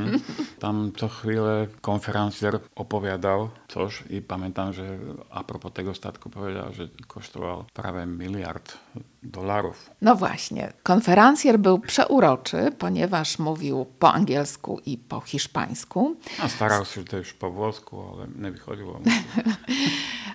Tam 0.58 0.92
co 0.96 1.08
chwilę 1.08 1.66
konferencjer 1.80 2.60
opowiadał 2.74 3.48
coś 3.68 4.04
i 4.10 4.22
pamiętam, 4.22 4.72
że 4.72 4.98
a 5.30 5.44
propos 5.44 5.72
tego 5.72 5.94
statku 5.94 6.30
powiedział, 6.30 6.72
że 6.72 6.88
kosztował 7.06 7.64
prawie 7.74 8.06
miliard 8.06 8.78
dolarów. 9.22 9.90
No 10.02 10.16
właśnie, 10.16 10.72
konferencjer 10.82 11.58
był 11.58 11.78
przeuroczy, 11.78 12.72
ponieważ 12.78 13.38
mówił 13.38 13.86
po 13.98 14.12
angielsku 14.12 14.80
i 14.86 14.98
po 14.98 15.20
hiszpańsku, 15.20 16.16
A 16.42 16.48
starał 16.48 16.84
się 16.84 17.04
też 17.04 17.32
po 17.32 17.50
włosku, 17.50 18.02
ale 18.14 18.26
nie 18.38 18.50
wychodziło 18.50 19.00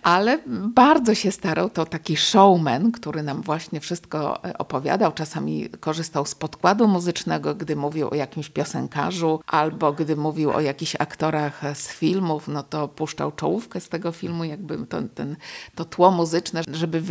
ale 0.06 0.40
bardzo 0.74 1.16
się 1.16 1.32
starał. 1.32 1.70
To 1.70 1.86
taki 1.86 2.18
showman, 2.18 2.92
który 2.92 3.24
nam 3.24 3.42
właśnie 3.42 3.80
wszystko 3.80 4.44
e, 4.44 4.58
opowiadał. 4.58 5.12
Czasami 5.12 5.70
korzystał 5.70 6.26
z 6.26 6.36
podkładu 6.36 6.88
muzycznego, 6.88 7.56
gdy 7.56 7.76
mówił 7.76 8.10
o 8.10 8.16
jakimś 8.16 8.50
piosenkarzu, 8.50 9.40
albo 9.48 9.94
gdy 9.94 10.16
mówił 10.16 10.52
o 10.52 10.62
jakichś 10.62 10.96
aktorach 11.00 11.62
z 11.74 11.88
filmów, 11.88 12.48
no 12.48 12.64
to 12.64 12.88
puszczał 12.88 13.32
czołówkę 13.32 13.80
z 13.80 13.90
tego 13.90 14.12
filmu, 14.12 14.44
jakby 14.44 14.86
to, 14.86 15.02
ten, 15.02 15.36
to 15.76 15.86
tło 15.86 16.12
muzyczne, 16.12 16.62
żeby 16.72 17.02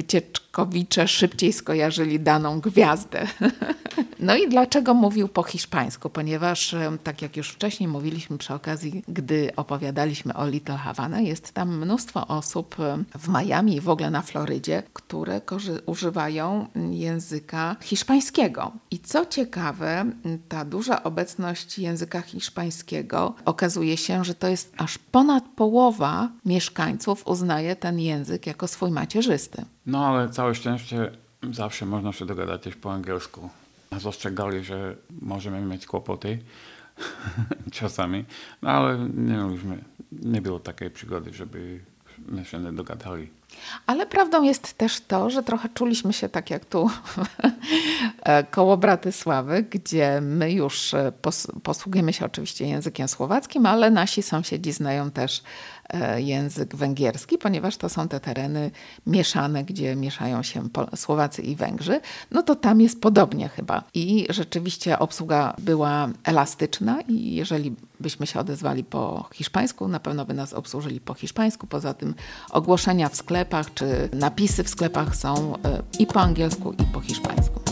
szybciej 1.07 1.53
skojarzyli 1.53 2.21
daną 2.21 2.61
gwiazdę. 2.61 3.27
No 4.21 4.37
i 4.37 4.49
dlaczego 4.49 4.95
mówił 4.95 5.29
po 5.29 5.43
hiszpańsku? 5.43 6.11
Ponieważ, 6.11 6.75
tak 7.03 7.23
jak 7.23 7.37
już 7.37 7.51
wcześniej 7.51 7.89
mówiliśmy 7.89 8.39
przy 8.39 8.55
okazji, 8.55 9.03
gdy 9.09 9.51
opowiadaliśmy 9.57 10.35
o 10.35 10.49
Little 10.49 10.77
Havana, 10.77 11.21
jest 11.21 11.53
tam 11.53 11.79
mnóstwo 11.79 12.27
osób 12.27 12.77
w 13.19 13.29
Miami 13.29 13.77
i 13.77 13.81
w 13.81 13.89
ogóle 13.89 14.11
na 14.11 14.23
Florydzie, 14.23 14.83
które 14.93 15.41
używają 15.87 16.67
języka 16.91 17.77
hiszpańskiego. 17.81 18.73
I 18.91 18.99
co 18.99 19.27
ciekawe, 19.27 20.05
ta 20.49 20.65
duża 20.65 21.03
obecność 21.03 21.79
języka 21.79 22.21
hiszpańskiego 22.21 23.35
okazuje 23.45 23.97
się, 23.97 24.25
że 24.25 24.35
to 24.35 24.49
jest 24.49 24.73
aż 24.77 24.99
ponad 24.99 25.45
połowa 25.57 26.29
mieszkańców 26.45 27.27
uznaje 27.27 27.77
ten 27.77 28.01
język 28.01 28.47
jako 28.47 28.69
swój 28.69 28.91
macierzysty. 28.91 29.65
No 29.87 30.07
ale 30.07 30.29
całe 30.29 30.55
szczęście 30.55 31.11
zawsze 31.53 31.87
można 31.87 32.13
się 32.13 32.27
dogadać 32.27 32.63
też 32.63 32.77
po 32.77 32.93
angielsku. 32.93 33.51
Nas 33.91 34.07
ostrzegali, 34.07 34.65
że 34.65 34.97
możemy 35.21 35.61
mieć 35.61 35.87
kłopoty 35.87 36.39
czasami, 37.73 38.25
no 38.63 38.71
ale 38.71 38.99
nie 38.99 39.37
mieliśmy, 39.37 39.85
nie 40.13 40.43
było 40.43 40.61
takiej 40.61 40.91
przygody, 40.91 41.35
żeby 41.35 41.81
my 42.19 42.45
się 42.45 42.59
nie 42.59 42.73
dogadali. 42.73 43.29
Ale 43.87 44.07
prawdą 44.07 44.43
jest 44.43 44.79
też 44.79 45.01
to, 45.01 45.31
że 45.31 45.43
trochę 45.43 45.69
czuliśmy 45.69 46.13
się 46.13 46.29
tak 46.29 46.51
jak 46.51 46.65
tu 46.65 46.91
e, 48.23 48.45
koło 48.45 48.77
Bratysławy, 48.77 49.63
gdzie 49.63 50.21
my 50.21 50.53
już 50.53 50.95
e, 50.95 51.13
pos 51.23 51.47
posługujemy 51.63 52.13
się 52.13 52.25
oczywiście 52.25 52.67
językiem 52.67 53.09
słowackim, 53.09 53.67
ale 53.67 53.91
nasi 53.91 54.23
sąsiedzi 54.23 54.73
znają 54.73 55.11
też 55.11 55.43
język 56.17 56.77
węgierski, 56.77 57.39
ponieważ 57.39 57.77
to 57.77 57.89
są 57.89 58.09
te 58.09 58.21
tereny 58.21 58.71
mieszane, 59.07 59.65
gdzie 59.65 59.97
mieszają 59.97 60.43
się 60.43 60.69
Słowacy 60.97 61.43
i 61.43 61.57
Węgrzy. 61.57 62.01
No 62.31 62.43
to 62.43 62.57
tam 62.57 62.81
jest 62.81 63.01
podobnie 63.01 63.49
chyba. 63.49 63.85
I 63.95 64.27
rzeczywiście 64.31 64.99
obsługa 64.99 65.55
była 65.59 66.09
elastyczna 66.25 67.01
i 67.01 67.35
jeżeli 67.35 67.75
byśmy 68.01 68.27
się 68.27 68.41
odezwali 68.41 68.85
po 68.85 69.29
hiszpańsku, 69.33 69.89
na 69.89 70.01
pewno 70.01 70.25
by 70.25 70.35
nas 70.35 70.53
obsłużyli 70.53 71.01
po 71.01 71.15
hiszpańsku. 71.15 71.67
Poza 71.67 71.95
tym 71.95 72.15
ogłoszenia 72.51 73.09
w 73.09 73.17
sklepach, 73.17 73.75
czy 73.75 74.09
napisy 74.13 74.65
w 74.65 74.69
sklepach 74.69 75.17
są 75.17 75.57
e, 75.57 75.83
i 75.99 76.07
po 76.07 76.21
angielsku, 76.21 76.73
i 76.73 76.85
po 76.93 77.01
hiszpańsku. 77.01 77.64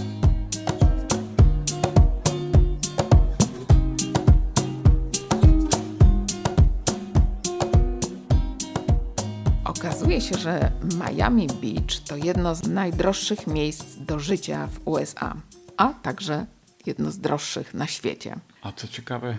Okazuje 9.83 10.21
się, 10.21 10.39
że 10.39 10.71
Miami 11.07 11.47
Beach 11.47 12.01
to 12.09 12.17
jedno 12.17 12.55
z 12.55 12.69
najdroższych 12.69 13.47
miejsc 13.47 13.97
do 13.97 14.19
życia 14.19 14.67
w 14.67 14.89
USA, 14.89 15.35
a 15.77 15.89
także 15.89 16.47
jedno 16.87 17.11
z 17.11 17.19
droższych 17.19 17.75
na 17.75 17.87
świecie. 17.87 18.37
A 18.63 18.73
co 18.73 18.89
ciekawe, 18.89 19.37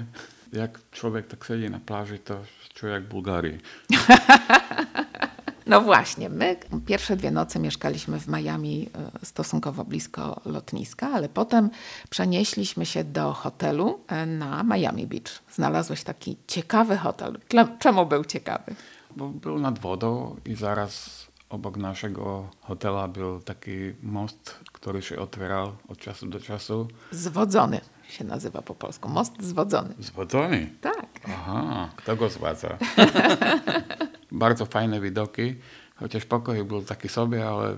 jak 0.53 0.79
człowiek 0.91 1.27
tak 1.27 1.45
siedzi 1.45 1.69
na 1.69 1.79
plaży, 1.79 2.19
to 2.19 2.41
czuje 2.73 2.93
jak 2.93 3.03
w 3.03 3.07
Bułgarii. 3.07 3.57
No 5.65 5.81
właśnie, 5.81 6.29
my 6.29 6.55
pierwsze 6.85 7.15
dwie 7.15 7.31
noce 7.31 7.59
mieszkaliśmy 7.59 8.19
w 8.19 8.27
Miami 8.27 8.89
e, 9.21 9.25
stosunkowo 9.25 9.85
blisko 9.85 10.41
lotniska, 10.45 11.09
ale 11.13 11.29
potem 11.29 11.69
przenieśliśmy 12.09 12.85
się 12.85 13.03
do 13.03 13.33
hotelu 13.33 13.99
e, 14.07 14.25
na 14.25 14.63
Miami 14.63 15.07
Beach. 15.07 15.41
Znalazłeś 15.51 16.03
taki 16.03 16.37
ciekawy 16.47 16.97
hotel. 16.97 17.39
Czemu 17.79 18.05
był 18.05 18.25
ciekawy? 18.25 18.75
Bo 19.15 19.29
był 19.29 19.59
nad 19.59 19.79
wodą 19.79 20.35
i 20.45 20.55
zaraz 20.55 21.27
obok 21.49 21.77
naszego 21.77 22.49
hotela 22.61 23.07
był 23.07 23.39
taki 23.39 23.71
most, 24.03 24.59
który 24.71 25.01
się 25.01 25.19
otwierał 25.19 25.71
od 25.87 25.97
czasu 25.97 26.27
do 26.27 26.39
czasu. 26.39 26.87
Zwodzony 27.11 27.81
się 28.09 28.23
nazywa 28.23 28.61
po 28.61 28.75
polsku. 28.75 29.09
Most 29.09 29.41
zwodzony. 29.41 29.93
Zwodzony? 29.99 30.69
Tak. 30.81 31.07
Aha, 31.27 31.89
kto 31.95 32.15
go 32.15 32.29
zwadza? 32.29 32.77
bardzo 34.31 34.65
fajne 34.65 35.01
widoki, 35.01 35.55
chociaż 35.95 36.25
pokój 36.25 36.63
był 36.63 36.81
taki 36.81 37.09
sobie, 37.09 37.47
ale 37.47 37.75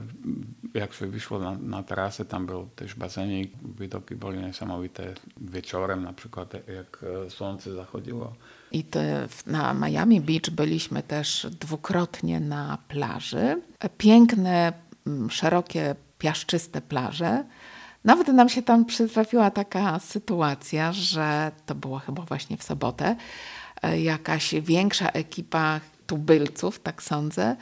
jak 0.73 0.93
się 0.93 1.08
wyszło 1.08 1.39
na, 1.39 1.58
na 1.58 1.84
tam 2.30 2.45
był 2.45 2.67
też 2.75 2.95
basenik, 2.95 3.51
widoki 3.80 4.15
były 4.15 4.38
niesamowite 4.38 5.13
wieczorem, 5.38 6.04
na 6.04 6.13
przykład 6.13 6.54
jak 6.54 7.04
e, 7.25 7.30
słońce 7.30 7.73
zachodziło. 7.73 8.34
I 8.71 8.86
na 9.45 9.73
Miami 9.73 10.21
Beach 10.21 10.49
byliśmy 10.49 11.04
też 11.04 11.47
dwukrotnie 11.60 12.39
na 12.39 12.78
plaży. 12.88 13.62
Piękne, 13.97 14.73
szerokie, 15.30 15.95
piaszczyste 16.19 16.82
plaże. 16.82 17.43
Nawet 18.04 18.28
nam 18.28 18.49
się 18.49 18.62
tam 18.62 18.86
przytrafiła 18.86 19.51
taka 19.51 19.99
sytuacja, 19.99 20.93
że 20.93 21.51
to 21.65 21.75
było 21.75 21.99
chyba 21.99 22.21
właśnie 22.21 22.58
w 22.58 22.63
sobotę. 22.63 23.15
E, 23.82 24.01
jakaś 24.01 24.56
większa 24.56 25.10
ekipa 25.10 25.80
tubylców, 26.08 26.80
tak 26.80 27.04
sądzę, 27.04 27.56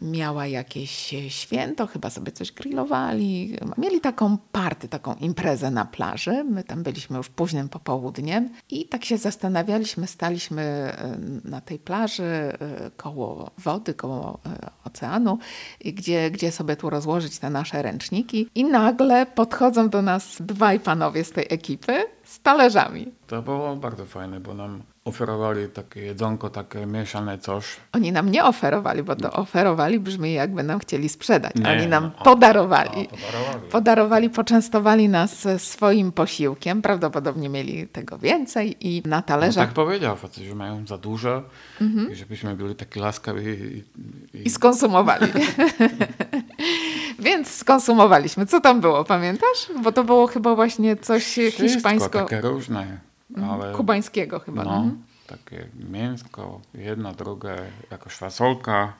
miała 0.00 0.46
jakieś 0.46 1.14
święto, 1.28 1.86
chyba 1.86 2.10
sobie 2.10 2.32
coś 2.32 2.52
grillowali. 2.52 3.56
Mieli 3.78 4.00
taką 4.00 4.38
party, 4.52 4.88
taką 4.88 5.14
imprezę 5.14 5.70
na 5.70 5.84
plaży. 5.84 6.44
My 6.44 6.64
tam 6.64 6.82
byliśmy 6.82 7.16
już 7.16 7.28
późnym 7.28 7.68
popołudniem 7.68 8.50
i 8.70 8.88
tak 8.88 9.04
się 9.04 9.18
zastanawialiśmy, 9.18 10.06
staliśmy 10.06 10.62
e, 10.62 11.18
na 11.44 11.60
tej 11.60 11.78
plaży 11.78 12.24
e, 12.24 12.56
koło 12.96 13.50
wody, 13.58 13.94
koło 13.94 14.38
e, 14.46 14.70
oceanu, 14.84 15.38
gdzie, 15.84 16.30
gdzie 16.30 16.52
sobie 16.52 16.76
tu 16.76 16.90
rozłożyć 16.90 17.38
te 17.38 17.50
nasze 17.50 17.82
ręczniki 17.82 18.48
i 18.54 18.64
nagle 18.64 19.26
podchodzą 19.26 19.88
do 19.88 20.02
nas 20.02 20.36
dwaj 20.40 20.80
panowie 20.80 21.24
z 21.24 21.32
tej 21.32 21.46
ekipy 21.50 22.04
z 22.24 22.40
talerzami. 22.40 23.12
To 23.26 23.42
było 23.42 23.76
bardzo 23.76 24.06
fajne, 24.06 24.40
bo 24.40 24.54
nam 24.54 24.82
oferowali 25.06 25.68
takie 25.68 26.00
jedzonko, 26.00 26.50
takie 26.50 26.86
mieszane 26.86 27.38
coś. 27.38 27.76
Oni 27.92 28.12
nam 28.12 28.30
nie 28.30 28.44
oferowali, 28.44 29.02
bo 29.02 29.16
to 29.16 29.32
oferowali 29.32 30.00
brzmi 30.00 30.32
jakby 30.32 30.62
nam 30.62 30.78
chcieli 30.78 31.08
sprzedać. 31.08 31.54
Nie, 31.54 31.70
Oni 31.70 31.86
nam 31.86 32.04
no, 32.04 32.24
podarowali. 32.24 33.08
podarowali. 33.08 33.70
Podarowali, 33.70 34.30
poczęstowali 34.30 35.08
nas 35.08 35.46
swoim 35.58 36.12
posiłkiem. 36.12 36.82
Prawdopodobnie 36.82 37.48
mieli 37.48 37.88
tego 37.88 38.18
więcej 38.18 38.76
i 38.80 39.02
na 39.04 39.22
talerzach... 39.22 39.62
No 39.62 39.66
tak 39.66 39.74
powiedział 39.74 40.16
facet, 40.16 40.44
że 40.44 40.54
mają 40.54 40.86
za 40.86 40.98
dużo 40.98 41.42
mhm. 41.80 42.12
i 42.12 42.14
żebyśmy 42.14 42.56
byli 42.56 42.74
taki 42.74 43.00
laskawi. 43.00 43.46
I, 43.46 43.84
i... 44.38 44.46
I 44.46 44.50
skonsumowali. 44.50 45.26
Więc 47.18 47.50
skonsumowaliśmy. 47.50 48.46
Co 48.46 48.60
tam 48.60 48.80
było, 48.80 49.04
pamiętasz? 49.04 49.68
Bo 49.82 49.92
to 49.92 50.04
było 50.04 50.26
chyba 50.26 50.54
właśnie 50.54 50.96
coś 50.96 51.24
Wszystko 51.24 51.62
hiszpańsko... 51.62 52.08
takie 52.08 52.40
różne. 52.40 53.05
Mhm. 53.30 53.50
Ale, 53.50 53.72
Kubańskiego 53.72 54.40
chyba. 54.40 54.64
No, 54.64 54.76
mhm. 54.76 55.02
takie 55.26 55.68
mięsko, 55.90 56.60
jedno, 56.74 57.12
drugie, 57.12 57.56
jakaś 57.90 58.12
fasolka. 58.14 58.92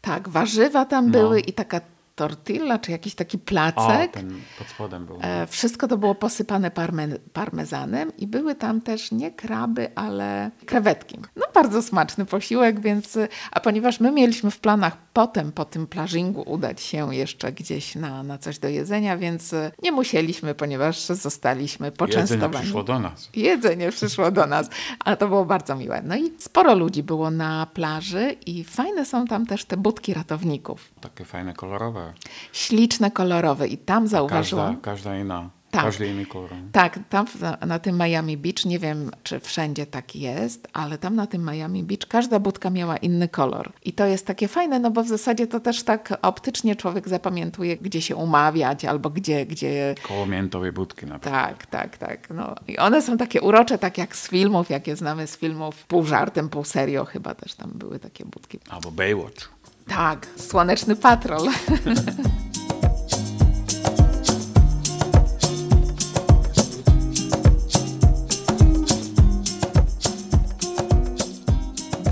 Tak, 0.00 0.28
warzywa 0.28 0.84
tam 0.84 1.06
no. 1.06 1.12
były 1.12 1.40
i 1.40 1.52
taka 1.52 1.80
tortilla, 2.14 2.78
czy 2.78 2.90
jakiś 2.90 3.14
taki 3.14 3.38
placek. 3.38 4.10
O, 4.10 4.14
ten 4.14 4.40
pod 4.58 4.68
spodem 4.68 5.06
był. 5.06 5.18
E, 5.22 5.46
wszystko 5.46 5.88
to 5.88 5.98
było 5.98 6.14
posypane 6.14 6.70
parme, 6.70 7.08
parmezanem 7.32 8.16
i 8.16 8.26
były 8.26 8.54
tam 8.54 8.80
też 8.80 9.12
nie 9.12 9.30
kraby, 9.30 9.88
ale 9.94 10.50
krewetki. 10.66 11.18
No 11.36 11.46
bardzo 11.54 11.82
smaczny 11.82 12.24
posiłek, 12.26 12.80
więc 12.80 13.18
a 13.50 13.60
ponieważ 13.60 14.00
my 14.00 14.12
mieliśmy 14.12 14.50
w 14.50 14.60
planach 14.60 14.96
potem 15.12 15.52
po 15.52 15.64
tym 15.64 15.86
plażingu 15.86 16.42
udać 16.46 16.80
się 16.80 17.14
jeszcze 17.14 17.52
gdzieś 17.52 17.94
na, 17.94 18.22
na 18.22 18.38
coś 18.38 18.58
do 18.58 18.68
jedzenia, 18.68 19.16
więc 19.16 19.54
nie 19.82 19.92
musieliśmy, 19.92 20.54
ponieważ 20.54 21.00
zostaliśmy 21.00 21.92
poczęstowani. 21.92 22.44
Jedzenie 22.44 22.62
przyszło 22.62 22.82
do 22.82 22.98
nas. 22.98 23.28
Jedzenie 23.34 23.90
przyszło 23.90 24.30
do 24.30 24.46
nas, 24.46 24.70
ale 25.00 25.16
to 25.16 25.28
było 25.28 25.44
bardzo 25.44 25.76
miłe. 25.76 26.02
No 26.04 26.16
i 26.16 26.32
sporo 26.38 26.74
ludzi 26.74 27.02
było 27.02 27.30
na 27.30 27.66
plaży 27.66 28.36
i 28.46 28.64
fajne 28.64 29.04
są 29.04 29.26
tam 29.26 29.46
też 29.46 29.64
te 29.64 29.76
budki 29.76 30.14
ratowników. 30.14 30.90
Takie 31.00 31.24
fajne, 31.24 31.54
kolorowe. 31.54 32.03
Śliczne, 32.52 33.10
kolorowe 33.10 33.68
i 33.68 33.78
tam 33.78 34.08
zauważyłam... 34.08 34.76
Każda, 34.76 34.82
każda 34.82 35.18
inna. 35.18 35.50
Tak. 35.74 35.84
Każdy 35.84 36.06
inny 36.06 36.26
kolor. 36.26 36.50
Tak, 36.72 36.98
tam 37.08 37.26
na, 37.66 37.78
tym 37.78 37.98
Miami 37.98 38.36
Beach, 38.36 38.64
nie 38.64 38.78
wiem 38.78 39.10
czy 39.22 39.40
wszędzie 39.40 39.86
tak 39.86 40.16
jest, 40.16 40.68
ale 40.72 40.98
tam 40.98 41.16
na 41.16 41.26
tym 41.26 41.44
Miami 41.44 41.82
Beach 41.82 42.08
każda 42.08 42.38
budka 42.38 42.70
miała 42.70 42.96
inny 42.96 43.28
kolor. 43.28 43.72
I 43.84 43.92
to 43.92 44.06
jest 44.06 44.26
takie 44.26 44.48
fajne, 44.48 44.78
no 44.78 44.90
bo 44.90 45.02
w 45.02 45.08
zasadzie 45.08 45.46
to 45.46 45.60
też 45.60 45.82
tak 45.82 46.18
optycznie 46.22 46.76
człowiek 46.76 47.08
zapamiętuje, 47.08 47.76
gdzie 47.76 48.02
się 48.02 48.16
umawiać 48.16 48.84
albo 48.84 49.10
gdzie... 49.10 49.46
gdzie... 49.46 49.94
Koło 50.08 50.26
miętowej 50.26 50.72
budki 50.72 51.06
na 51.06 51.18
przykład. 51.18 51.48
Tak, 51.48 51.66
tak, 51.66 51.98
tak. 51.98 52.30
No. 52.30 52.54
I 52.68 52.78
one 52.78 53.02
są 53.02 53.16
takie 53.16 53.40
urocze, 53.40 53.78
tak 53.78 53.98
jak 53.98 54.16
z 54.16 54.28
filmów, 54.28 54.70
jakie 54.70 54.96
znamy 54.96 55.26
z 55.26 55.36
filmów, 55.36 55.84
pół 55.84 56.04
żartem, 56.04 56.48
pół 56.48 56.64
serio 56.64 57.04
chyba 57.04 57.34
też 57.34 57.54
tam 57.54 57.70
były 57.74 57.98
takie 57.98 58.24
budki. 58.24 58.58
Albo 58.70 58.90
Baywatch. 58.90 59.48
Tak, 59.86 60.26
Słoneczny 60.36 60.96
Patrol. 60.96 61.48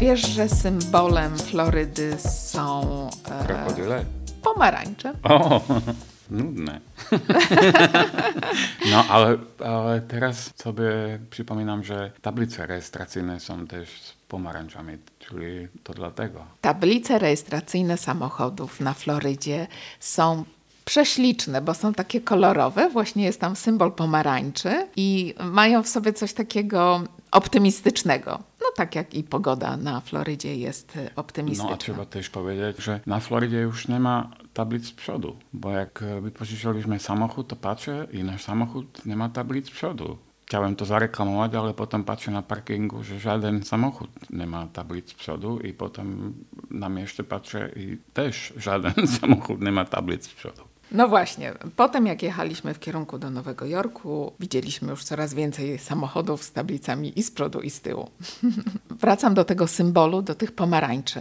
Wiesz, 0.00 0.28
że 0.28 0.48
symbolem 0.48 1.38
Florydy 1.38 2.18
są 2.18 3.08
e, 3.30 3.44
krokodyle? 3.44 4.04
Pomarańcze. 4.42 5.12
O, 5.22 5.60
nudne. 6.30 6.80
no, 8.90 9.04
ale, 9.08 9.36
ale 9.64 10.00
teraz 10.00 10.50
sobie 10.56 11.18
przypominam, 11.30 11.84
że 11.84 12.10
tablice 12.22 12.66
rejestracyjne 12.66 13.40
są 13.40 13.66
też 13.66 13.88
pomarańczami, 14.32 14.98
czyli 15.18 15.68
to 15.82 15.94
dlatego. 15.94 16.44
Tablice 16.60 17.18
rejestracyjne 17.18 17.96
samochodów 17.96 18.80
na 18.80 18.94
Florydzie 18.94 19.66
są 20.00 20.44
prześliczne, 20.84 21.60
bo 21.60 21.74
są 21.74 21.94
takie 21.94 22.20
kolorowe. 22.20 22.90
Właśnie 22.90 23.24
jest 23.24 23.40
tam 23.40 23.56
symbol 23.56 23.92
pomarańczy 23.92 24.86
i 24.96 25.34
mają 25.40 25.82
w 25.82 25.88
sobie 25.88 26.12
coś 26.12 26.32
takiego 26.32 27.02
optymistycznego. 27.30 28.42
No 28.60 28.66
tak 28.76 28.94
jak 28.94 29.14
i 29.14 29.22
pogoda 29.22 29.76
na 29.76 30.00
Florydzie 30.00 30.56
jest 30.56 30.96
e, 30.96 31.10
optymistyczna. 31.16 31.70
No 31.70 31.74
a 31.74 31.76
trzeba 31.76 32.06
też 32.06 32.30
powiedzieć, 32.30 32.76
że 32.78 33.00
na 33.06 33.20
Florydzie 33.20 33.58
już 33.58 33.88
nie 33.88 34.00
ma 34.00 34.30
tablic 34.54 34.86
z 34.86 34.92
przodu, 34.92 35.36
bo 35.52 35.70
jak 35.70 36.02
e, 36.02 36.20
wypożyczyliśmy 36.20 36.98
samochód, 36.98 37.48
to 37.48 37.56
patrzę 37.56 38.06
i 38.12 38.24
nasz 38.24 38.42
samochód 38.42 39.06
nie 39.06 39.16
ma 39.16 39.28
tablic 39.28 39.66
z 39.66 39.70
przodu. 39.70 40.18
Chciałem 40.52 40.76
to 40.76 40.84
zareklamować, 40.84 41.54
ale 41.54 41.74
potem 41.74 42.04
patrzę 42.04 42.30
na 42.30 42.42
parkingu, 42.42 43.04
że 43.04 43.18
żaden 43.18 43.62
samochód 43.62 44.10
nie 44.30 44.46
ma 44.46 44.66
tablic 44.66 45.10
z 45.10 45.14
przodu 45.14 45.60
i 45.60 45.72
potem 45.72 46.34
na 46.70 46.88
mieście 46.88 47.24
patrzę 47.24 47.70
i 47.76 47.98
też 48.14 48.52
żaden 48.56 49.06
samochód 49.20 49.60
nie 49.60 49.72
ma 49.72 49.84
tablic 49.84 50.24
z 50.24 50.34
przodu. 50.34 50.62
No 50.90 51.08
właśnie, 51.08 51.52
potem 51.76 52.06
jak 52.06 52.22
jechaliśmy 52.22 52.74
w 52.74 52.80
kierunku 52.80 53.18
do 53.18 53.30
Nowego 53.30 53.66
Jorku, 53.66 54.32
widzieliśmy 54.40 54.90
już 54.90 55.04
coraz 55.04 55.34
więcej 55.34 55.78
samochodów 55.78 56.42
z 56.42 56.52
tablicami 56.52 57.18
i 57.18 57.22
z 57.22 57.30
przodu, 57.30 57.60
i 57.60 57.70
z 57.70 57.80
tyłu. 57.80 58.10
Wracam 59.02 59.34
do 59.34 59.44
tego 59.44 59.66
symbolu, 59.66 60.22
do 60.22 60.34
tych 60.34 60.52
pomarańczy. 60.52 61.20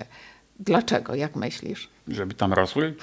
Dlaczego, 0.60 1.16
jak 1.16 1.36
myślisz? 1.36 1.90
Żeby 2.08 2.34
tam 2.34 2.54
rosły? 2.54 2.96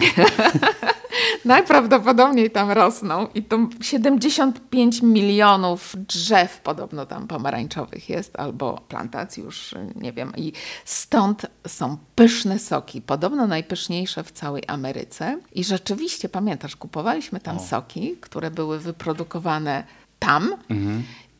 Najprawdopodobniej 1.44 2.50
tam 2.50 2.70
rosną 2.70 3.26
i 3.34 3.42
to 3.42 3.58
75 3.80 5.02
milionów 5.02 5.94
drzew 6.08 6.60
podobno 6.60 7.06
tam 7.06 7.26
pomarańczowych 7.26 8.08
jest, 8.08 8.38
albo 8.38 8.80
plantacji 8.88 9.42
już 9.42 9.74
nie 9.96 10.12
wiem. 10.12 10.32
I 10.36 10.52
stąd 10.84 11.46
są 11.66 11.96
pyszne 12.14 12.58
soki, 12.58 13.02
podobno 13.02 13.46
najpyszniejsze 13.46 14.24
w 14.24 14.32
całej 14.32 14.62
Ameryce. 14.66 15.38
I 15.52 15.64
rzeczywiście, 15.64 16.28
pamiętasz, 16.28 16.76
kupowaliśmy 16.76 17.40
tam 17.40 17.60
soki, 17.60 18.16
które 18.20 18.50
były 18.50 18.78
wyprodukowane 18.78 19.84
tam 20.18 20.54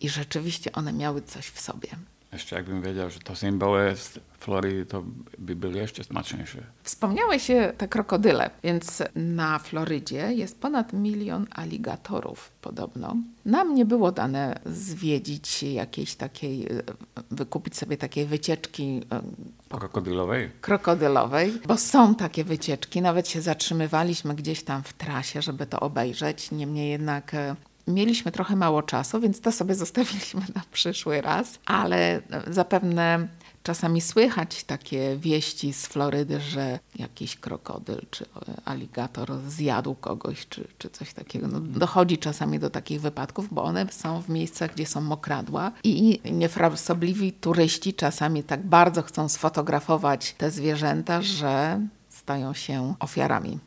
i 0.01 0.09
rzeczywiście 0.09 0.73
one 0.73 0.93
miały 0.93 1.23
coś 1.23 1.47
w 1.47 1.61
sobie. 1.61 1.89
Jeszcze 2.33 2.57
jakbym 2.57 2.83
wiedział, 2.83 3.11
że 3.11 3.19
to 3.19 3.37
symbole 3.37 3.97
z 3.97 4.19
Florydy, 4.39 4.87
to 4.87 5.05
by 5.39 5.57
były 5.57 5.79
jeszcze 5.79 6.05
smaczniejsze. 6.05 6.63
Wspomniałeś 6.83 7.43
się 7.43 7.73
te 7.79 7.89
krokodyle, 7.89 8.51
więc 8.63 9.03
na 9.15 9.59
Florydzie 9.59 10.33
jest 10.33 10.61
ponad 10.61 10.93
milion 10.93 11.47
aligatorów 11.51 12.51
podobno. 12.63 13.17
Nam 13.45 13.75
nie 13.75 13.85
było 13.85 14.13
dane 14.13 14.61
zwiedzić 14.67 15.63
jakiejś 15.63 16.15
takiej, 16.15 16.67
e, 16.67 16.83
wykupić 17.31 17.77
sobie 17.77 17.97
takiej 17.97 18.27
wycieczki 18.27 19.03
e, 19.13 19.79
Krokodylowej? 19.79 20.51
krokodylowej, 20.61 21.53
bo 21.67 21.77
są 21.77 22.15
takie 22.15 22.45
wycieczki. 22.45 23.03
Nawet 23.03 23.29
się 23.29 23.41
zatrzymywaliśmy 23.41 24.35
gdzieś 24.35 24.63
tam 24.63 24.83
w 24.83 24.93
trasie, 24.93 25.43
żeby 25.43 25.67
to 25.67 25.81
obejrzeć. 25.81 26.51
Niemniej 26.51 26.91
jednak 26.91 27.35
e, 27.35 27.57
mieliśmy 27.91 28.33
trochę 28.33 28.57
mało 28.57 28.83
czasu, 28.83 29.21
więc 29.21 29.41
to 29.41 29.53
sobie 29.53 29.75
zostawiliśmy 29.85 30.41
na 30.55 30.63
przyszły 30.73 31.21
raz, 31.21 31.59
ale 31.67 32.23
zapewne 32.47 33.29
czasami 33.63 34.01
słychać 34.01 34.65
takie 34.65 35.17
wieści 35.17 35.73
z 35.73 35.87
Florydy, 35.87 36.41
że 36.41 36.79
jakiś 36.97 37.37
krokodyl 37.37 38.01
czy 38.11 38.27
aligator 38.65 39.39
zjadł 39.49 39.95
kogoś, 39.95 40.49
czy, 40.49 40.69
czy 40.79 40.91
coś 40.91 41.15
takiego. 41.15 41.49
No, 41.49 41.61
dochodzi 41.61 42.19
czasami 42.19 42.59
do 42.59 42.71
takich 42.71 43.01
wypadków, 43.01 43.55
bo 43.55 43.65
one 43.65 43.87
są 43.91 44.23
w 44.23 44.29
miejscach, 44.29 44.75
gdzie 44.75 44.87
są 44.87 45.01
mokradła 45.01 45.73
i 45.85 46.21
niefrasobliwi 46.33 47.33
turyści 47.33 47.95
czasami 47.95 48.43
tak 48.43 48.67
bardzo 48.67 49.03
chcą 49.03 49.29
sfotografować 49.29 50.35
te 50.39 50.51
zwierzęta, 50.51 51.23
że 51.23 51.81
stają 52.09 52.55
się 52.55 52.95
ofiarami. 53.01 53.59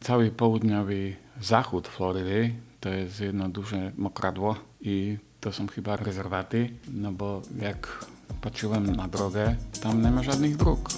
Cały 0.00 0.30
południowy 0.30 1.16
zachód 1.40 1.88
Florydy 1.88 2.54
to 2.80 2.88
jest 2.88 3.20
jedno 3.20 3.48
duże 3.48 3.92
mokradło 3.96 4.56
i 4.80 5.18
to 5.40 5.52
są 5.52 5.66
chyba 5.66 5.96
rezerwaty, 5.96 6.70
no 6.92 7.12
bo 7.12 7.42
jak 7.60 8.06
patrzyłem 8.40 8.96
na 8.96 9.08
drogę, 9.08 9.56
tam 9.82 10.02
nie 10.02 10.10
ma 10.10 10.22
żadnych 10.22 10.56
dróg. 10.56 10.88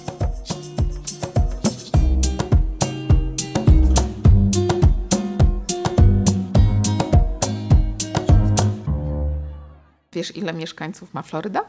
Wiesz, 10.13 10.37
ile 10.37 10.53
mieszkańców 10.53 11.15
ma 11.15 11.23
Floryda 11.23 11.61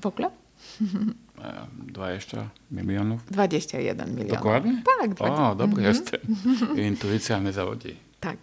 w 0.00 0.06
ogóle? 0.06 0.30
E, 1.42 1.66
20 1.86 2.48
milionów. 2.70 3.26
21 3.30 4.10
milionów. 4.10 4.32
Dokładnie? 4.32 4.82
Tak, 5.00 5.14
20. 5.14 5.50
O, 5.50 5.54
dobry 5.54 5.82
jestem. 5.82 6.20
Intuicja 6.88 7.40
mnie 7.40 7.52
zawodzi. 7.52 7.96
Tak. 8.20 8.38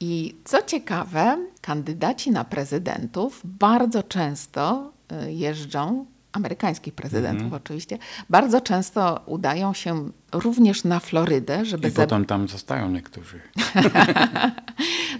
I 0.00 0.34
co 0.44 0.62
ciekawe, 0.62 1.38
kandydaci 1.60 2.30
na 2.30 2.44
prezydentów 2.44 3.40
bardzo 3.44 4.02
często 4.02 4.92
y, 5.26 5.32
jeżdżą, 5.32 6.06
amerykańskich 6.32 6.94
prezydentów 6.94 7.52
oczywiście, 7.52 7.98
bardzo 8.30 8.60
często 8.60 9.20
udają 9.26 9.74
się 9.74 10.10
również 10.32 10.84
na 10.84 11.00
Florydę, 11.00 11.64
żeby 11.64 11.88
I 11.88 11.92
potem 11.92 12.24
tam 12.24 12.48
zostają 12.48 12.90
niektórzy. 12.90 13.40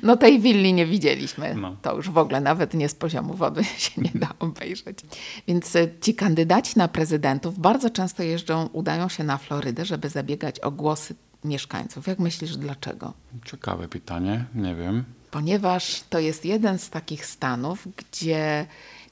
No 0.03 0.17
tej 0.17 0.41
willi 0.41 0.73
nie 0.73 0.87
widzieliśmy. 0.87 1.55
No. 1.55 1.77
To 1.83 1.97
już 1.97 2.11
w 2.11 2.19
ogóle 2.19 2.41
nawet 2.41 2.75
nie 2.75 2.89
z 2.89 2.95
poziomu 2.95 3.35
wody 3.35 3.65
się 3.65 4.03
nie 4.03 4.11
da 4.15 4.29
obejrzeć. 4.39 4.99
Więc 5.49 5.77
y, 5.77 5.95
ci 6.01 6.15
kandydaci 6.15 6.79
na 6.79 6.89
prezydentów 6.89 7.59
bardzo 7.59 7.91
często 7.91 8.23
jeżdżą, 8.23 8.69
udają 8.73 9.09
się 9.09 9.25
na 9.25 9.39
Florydę, 9.39 9.85
żeby 9.85 10.09
zabiegać 10.09 10.61
o 10.61 10.71
głosy 10.71 11.15
mieszkańców. 11.45 12.07
Jak 12.07 12.19
myślisz, 12.19 12.57
dlaczego? 12.57 13.13
Ciekawe 13.45 13.89
pytanie, 13.89 14.45
nie 14.55 14.75
wiem. 14.75 15.05
Ponieważ 15.31 16.03
to 16.11 16.19
jest 16.19 16.45
jeden 16.45 16.79
z 16.79 16.91
takich 16.91 17.27
stanów, 17.27 17.89
gdzie 17.97 18.67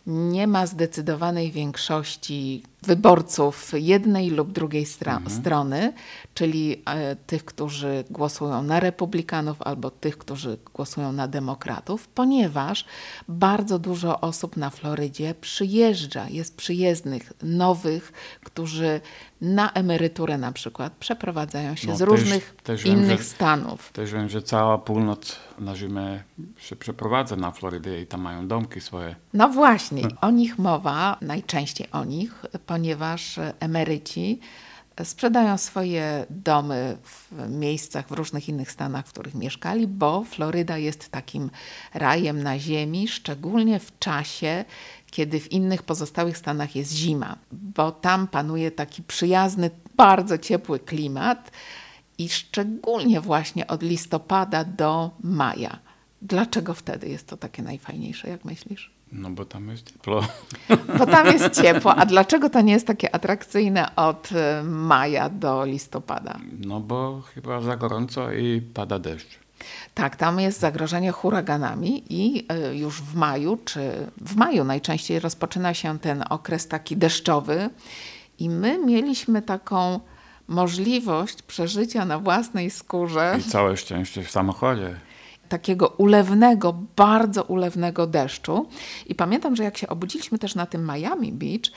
nie 0.07 0.47
ma 0.47 0.67
zdecydowanej 0.67 1.53
większości 1.53 2.63
wyborców 2.83 3.71
jednej 3.75 4.31
lub 4.31 4.53
drugiej 4.53 4.85
stra- 4.87 5.31
strony, 5.31 5.93
czyli 6.35 6.83
e, 6.87 7.17
tych, 7.17 7.45
którzy 7.45 8.05
głosują 8.11 8.63
na 8.63 8.81
republikanów 8.81 9.63
albo 9.63 9.91
tych, 9.91 10.19
którzy 10.19 10.59
głosują 10.75 11.13
na 11.13 11.29
demokratów, 11.29 12.09
ponieważ 12.09 12.85
bardzo 13.29 13.79
dużo 13.79 14.21
osób 14.21 14.57
na 14.57 14.71
Florydzie 14.71 15.35
przyjeżdża, 15.41 16.29
jest 16.29 16.57
przyjezdnych, 16.57 17.33
nowych, 17.43 18.13
którzy 18.45 19.01
na 19.41 19.73
emeryturę 19.73 20.39
na 20.39 20.53
przykład 20.53 20.93
przeprowadzają 20.93 21.77
się 21.77 21.89
No 21.89 21.97
z 21.97 21.99
też- 21.99 22.09
różnych 22.09 22.57
też 22.63 22.83
wiem, 22.85 22.93
innych 22.99 23.19
że- 23.19 23.25
stanów. 23.25 23.93
Też 23.93 24.13
wiem, 24.13 24.29
że 24.29 24.43
cała 24.43 24.79
północ 24.79 25.37
na 25.59 25.77
zimę 25.77 26.23
się 26.59 26.77
przeprowadza 26.77 27.37
na 27.37 27.51
Florydę 27.51 28.01
i 28.01 28.07
tam 28.07 28.21
mają 28.21 28.49
domki 28.49 28.81
swoje. 28.81 29.17
No 29.35 29.49
właśnie, 29.49 30.03
o 30.21 30.31
nich 30.31 30.59
mowa, 30.59 31.17
najczęściej 31.21 31.89
o 31.93 32.05
nich, 32.05 32.45
ponieważ 32.73 33.39
emeryci 33.61 34.41
sprzedają 35.05 35.59
swoje 35.59 36.27
domy 36.31 36.97
w 37.03 37.33
miejscach, 37.49 38.09
w 38.09 38.13
różnych 38.13 38.49
innych 38.49 38.71
stanach, 38.71 39.07
w 39.07 39.13
których 39.13 39.35
mieszkali, 39.35 39.87
bo 39.87 40.25
Floryda 40.25 40.79
jest 40.79 41.09
takim 41.09 41.51
rajem 41.95 42.43
na 42.43 42.59
ziemi, 42.59 43.09
szczególnie 43.09 43.81
w 43.81 43.99
czasie, 43.99 44.65
kiedy 45.11 45.41
w 45.41 45.53
innych 45.53 45.83
pozostałych 45.83 46.39
stanach 46.39 46.77
jest 46.77 46.93
zima, 46.93 47.37
bo 47.53 47.91
tam 47.93 48.29
panuje 48.29 48.71
taki 48.71 49.03
przyjazny, 49.03 49.71
bardzo 49.97 50.39
ciepły 50.39 50.79
klimat 50.81 51.51
i 52.19 52.29
szczególnie 52.29 53.21
właśnie 53.21 53.67
od 53.67 53.83
listopada 53.83 54.65
do 54.65 55.11
maja. 55.21 55.79
Dlaczego 56.23 56.75
wtedy 56.75 57.09
jest 57.09 57.27
to 57.27 57.37
takie 57.37 57.63
najfajniejsze, 57.63 58.29
jak 58.29 58.45
myślisz? 58.45 59.02
No 59.13 59.31
bo 59.31 59.45
tam 59.45 59.69
jest 59.69 59.93
ciepło. 59.93 60.27
Bo 60.99 61.07
tam 61.07 61.27
jest 61.27 61.63
ciepło. 61.63 61.95
A 61.95 62.07
dlaczego 62.07 62.51
to 62.51 62.61
nie 62.61 62.73
jest 62.73 62.87
takie 62.87 63.15
atrakcyjne 63.15 63.97
od 63.97 64.33
e, 64.33 64.63
maja 64.63 65.29
do 65.29 65.65
listopada? 65.65 66.39
No 66.61 66.81
bo 66.81 67.23
chyba 67.35 67.61
za 67.61 67.77
gorąco 67.77 68.33
i 68.33 68.63
pada 68.75 68.99
deszcz. 68.99 69.39
Tak, 69.95 70.17
tam 70.17 70.41
jest 70.41 70.61
zagrożenie 70.61 71.13
huraganami 71.13 72.05
i 72.11 72.47
e, 72.49 72.77
już 72.77 73.03
w 73.03 73.15
maju, 73.15 73.59
czy 73.65 73.81
w 74.21 74.37
maju 74.37 74.65
najczęściej 74.65 75.21
rozpoczyna 75.21 75.75
się 75.75 75.99
ten 75.99 76.25
okres 76.31 76.69
taki 76.69 76.97
deszczowy 76.97 77.71
i 78.39 78.51
my 78.51 78.79
mieliśmy 78.79 79.43
taką 79.43 80.01
możliwość 80.49 81.43
przeżycia 81.43 82.05
na 82.05 82.19
własnej 82.19 82.71
skórze 82.71 83.37
I 83.41 83.43
całe 83.43 83.77
szczęście 83.77 84.23
w 84.23 84.31
samochodzie. 84.31 84.97
Takiego 85.53 85.89
ulewnego, 85.89 86.73
bardzo 86.97 87.43
ulewnego 87.43 88.07
deszczu. 88.07 88.69
I 89.07 89.15
pamiętam, 89.15 89.57
że 89.57 89.65
jak 89.65 89.77
się 89.79 89.89
obudziliśmy 89.89 90.39
też 90.39 90.55
na 90.55 90.67
tym 90.67 90.87
Miami 90.87 91.33
Beach, 91.33 91.71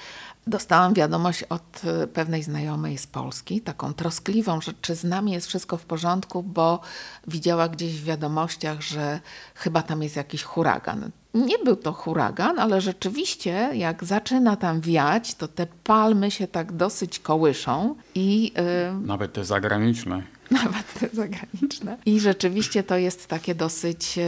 dostałam 0.47 0.93
wiadomość 0.93 1.43
od 1.43 1.81
y, 2.03 2.07
pewnej 2.07 2.43
znajomej 2.43 2.97
z 2.97 3.07
Polski, 3.07 3.61
taką 3.61 3.93
troskliwą, 3.93 4.61
że 4.61 4.73
czy 4.81 4.95
z 4.95 5.03
nami 5.03 5.31
jest 5.31 5.47
wszystko 5.47 5.77
w 5.77 5.85
porządku, 5.85 6.43
bo 6.43 6.79
widziała 7.27 7.69
gdzieś 7.69 8.01
w 8.01 8.03
wiadomościach, 8.03 8.81
że 8.81 9.19
chyba 9.55 9.81
tam 9.81 10.03
jest 10.03 10.15
jakiś 10.15 10.43
huragan. 10.43 11.11
Nie 11.33 11.57
był 11.59 11.75
to 11.75 11.93
huragan, 11.93 12.59
ale 12.59 12.81
rzeczywiście 12.81 13.69
jak 13.73 14.03
zaczyna 14.03 14.55
tam 14.55 14.81
wiać, 14.81 15.35
to 15.35 15.47
te 15.47 15.67
palmy 15.83 16.31
się 16.31 16.47
tak 16.47 16.71
dosyć 16.71 17.19
kołyszą 17.19 17.95
i 18.15 18.53
y, 18.57 19.07
Nawet 19.07 19.33
te 19.33 19.45
zagraniczne. 19.45 20.34
Nawet 20.51 20.93
te 20.99 21.09
zagraniczne. 21.13 21.97
I 22.05 22.19
rzeczywiście 22.19 22.83
to 22.83 22.97
jest 22.97 23.27
takie 23.27 23.55
dosyć 23.55 24.19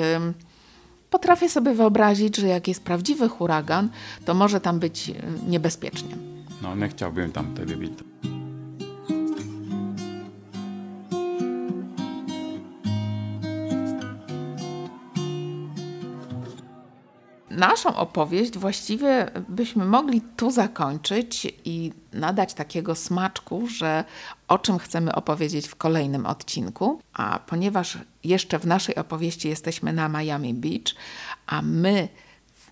potrafię 1.10 1.50
sobie 1.50 1.74
wyobrazić, 1.74 2.38
że 2.38 2.48
jak 2.48 2.68
jest 2.68 2.84
prawdziwy 2.84 3.30
huragan, 3.30 3.90
to 4.26 4.34
może 4.34 4.62
tam 4.62 4.80
być 4.80 5.12
niebezpiecznie. 5.48 6.18
No 6.62 6.76
nie 6.76 6.88
chciałbym 6.90 7.32
tam 7.32 7.56
wtedy 7.56 7.78
być. 7.78 7.92
Naszą 17.58 17.96
opowieść 17.96 18.58
właściwie 18.58 19.32
byśmy 19.50 19.86
mogli 19.86 20.22
tu 20.22 20.52
zakończyć 20.52 21.54
i 21.66 21.92
nadać 22.14 22.54
takiego 22.54 22.96
smaczku, 22.96 23.68
że 23.68 24.04
o 24.48 24.60
czym 24.60 24.80
chcemy 24.80 25.16
opowiedzieć 25.16 25.68
w 25.68 25.76
kolejnym 25.76 26.26
odcinku. 26.26 27.02
A 27.14 27.40
ponieważ 27.40 27.98
jeszcze 28.24 28.60
w 28.60 28.66
naszej 28.66 28.96
opowieści 28.96 29.50
jesteśmy 29.50 29.94
na 29.94 30.10
Miami 30.10 30.54
Beach, 30.54 30.96
a 31.48 31.62
my 31.62 32.08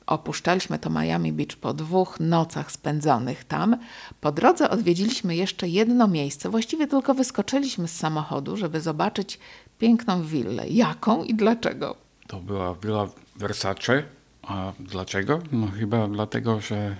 opuszczaliśmy 0.05 0.79
to 0.79 0.89
Miami 0.89 1.33
Beach 1.33 1.55
po 1.61 1.73
dwóch 1.73 2.19
nocach 2.19 2.71
spędzonych 2.71 3.43
tam, 3.43 3.77
po 4.21 4.31
drodze 4.31 4.69
odwiedziliśmy 4.69 5.35
jeszcze 5.35 5.67
jedno 5.67 6.07
miejsce. 6.07 6.49
Właściwie 6.49 6.87
tylko 6.87 7.13
wyskoczyliśmy 7.13 7.87
z 7.87 7.95
samochodu, 7.95 8.57
żeby 8.57 8.81
zobaczyć 8.81 9.39
piękną 9.79 10.23
willę. 10.23 10.67
Jaką 10.67 11.23
i 11.23 11.33
dlaczego? 11.33 11.95
To 12.27 12.37
była 12.37 12.75
willa 12.75 13.07
Versace. 13.35 14.03
A 14.47 14.71
dlaczego? 14.79 15.39
No 15.51 15.67
chyba 15.67 16.07
dlatego, 16.07 16.61
że 16.61 16.95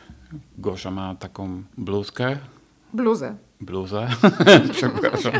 Gosia 0.57 0.91
ma 0.91 1.15
taką 1.15 1.63
bluzkę, 1.77 2.37
Bluzę. 2.93 3.35
bluzę, 3.61 4.07
przepraszam. 4.71 5.33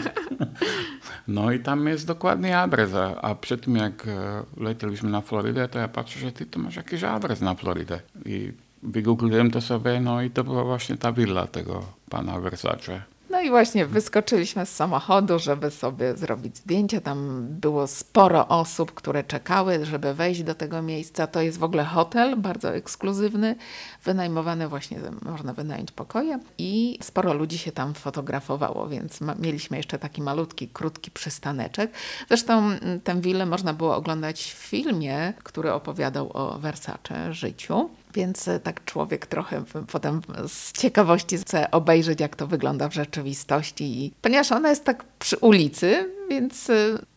No 1.28 1.52
i 1.52 1.60
tam 1.60 1.88
jest 1.88 2.08
dokładny 2.08 2.58
adres, 2.58 2.92
a, 3.22 3.36
przed 3.36 3.64
tym 3.66 3.76
jak 3.76 4.08
e, 4.08 4.44
leciliśmy 4.64 5.10
na 5.10 5.22
Florydę, 5.22 5.68
to 5.68 5.80
ja 5.80 5.88
patrzę, 5.88 6.20
że 6.20 6.32
ty 6.32 6.46
tu 6.46 6.60
masz 6.60 6.76
jakiś 6.76 7.04
adres 7.04 7.42
na 7.42 7.56
Florydę. 7.56 8.00
I 8.26 8.52
wygoogliłem 8.84 9.52
to 9.52 9.62
sobie, 9.62 10.00
no 10.02 10.22
i 10.22 10.30
to 10.30 10.44
była 10.44 10.64
właśnie 10.64 10.98
ta 10.98 11.12
willa 11.12 11.48
tego 11.48 11.86
pana 12.10 12.40
Versace. 12.40 13.02
No 13.36 13.42
i 13.42 13.50
właśnie 13.50 13.86
wyskoczyliśmy 13.86 14.66
z 14.66 14.76
samochodu, 14.76 15.40
żeby 15.40 15.72
sobie 15.72 16.18
zrobić 16.18 16.58
zdjęcie. 16.58 17.02
Tam 17.02 17.48
było 17.50 17.88
sporo 17.88 18.48
osób, 18.48 18.94
które 18.94 19.24
czekały, 19.24 19.86
żeby 19.86 20.14
wejść 20.14 20.44
do 20.44 20.56
tego 20.56 20.82
miejsca. 20.82 21.28
To 21.28 21.42
jest 21.42 21.58
w 21.58 21.64
ogóle 21.64 21.84
hotel, 21.84 22.38
bardzo 22.38 22.76
ekskluzywny, 22.76 23.56
wynajmowany 24.04 24.68
właśnie, 24.68 25.00
można 25.22 25.54
wynająć 25.54 25.92
pokoje 25.92 26.40
i 26.58 27.00
sporo 27.02 27.34
ludzi 27.34 27.58
się 27.58 27.72
tam 27.72 27.94
fotografowało, 27.94 28.88
więc 28.88 29.22
ma, 29.22 29.36
mieliśmy 29.40 29.78
jeszcze 29.78 30.00
taki 30.00 30.22
malutki, 30.22 30.68
krótki 30.68 31.12
przystaneczek. 31.12 31.92
Zresztą 32.28 32.58
mm, 32.58 33.02
tę 33.02 33.22
willę 33.22 33.46
można 33.46 33.74
było 33.74 33.96
oglądać 33.96 34.44
w 34.44 34.58
filmie, 34.58 35.34
który 35.44 35.74
opowiadał 35.74 36.32
o 36.34 36.60
Versace 36.60 37.34
życiu. 37.34 37.90
Więc 38.16 38.48
e, 38.48 38.60
tak 38.60 38.86
człowiek 38.86 39.26
trochę 39.26 39.64
potem 39.92 40.22
z 40.48 40.72
ciekawości 40.72 41.38
chce 41.38 41.72
obejrzeć, 41.72 42.20
jak 42.20 42.36
to 42.36 42.48
wygląda 42.48 42.90
w 42.90 42.94
rzeczywistości. 42.94 44.04
I 44.04 44.14
ponieważ 44.22 44.52
ona 44.52 44.70
jest 44.70 44.86
tak 44.86 45.04
przy 45.20 45.38
ulicy, 45.38 46.10
więc 46.30 46.70
e, 46.70 46.74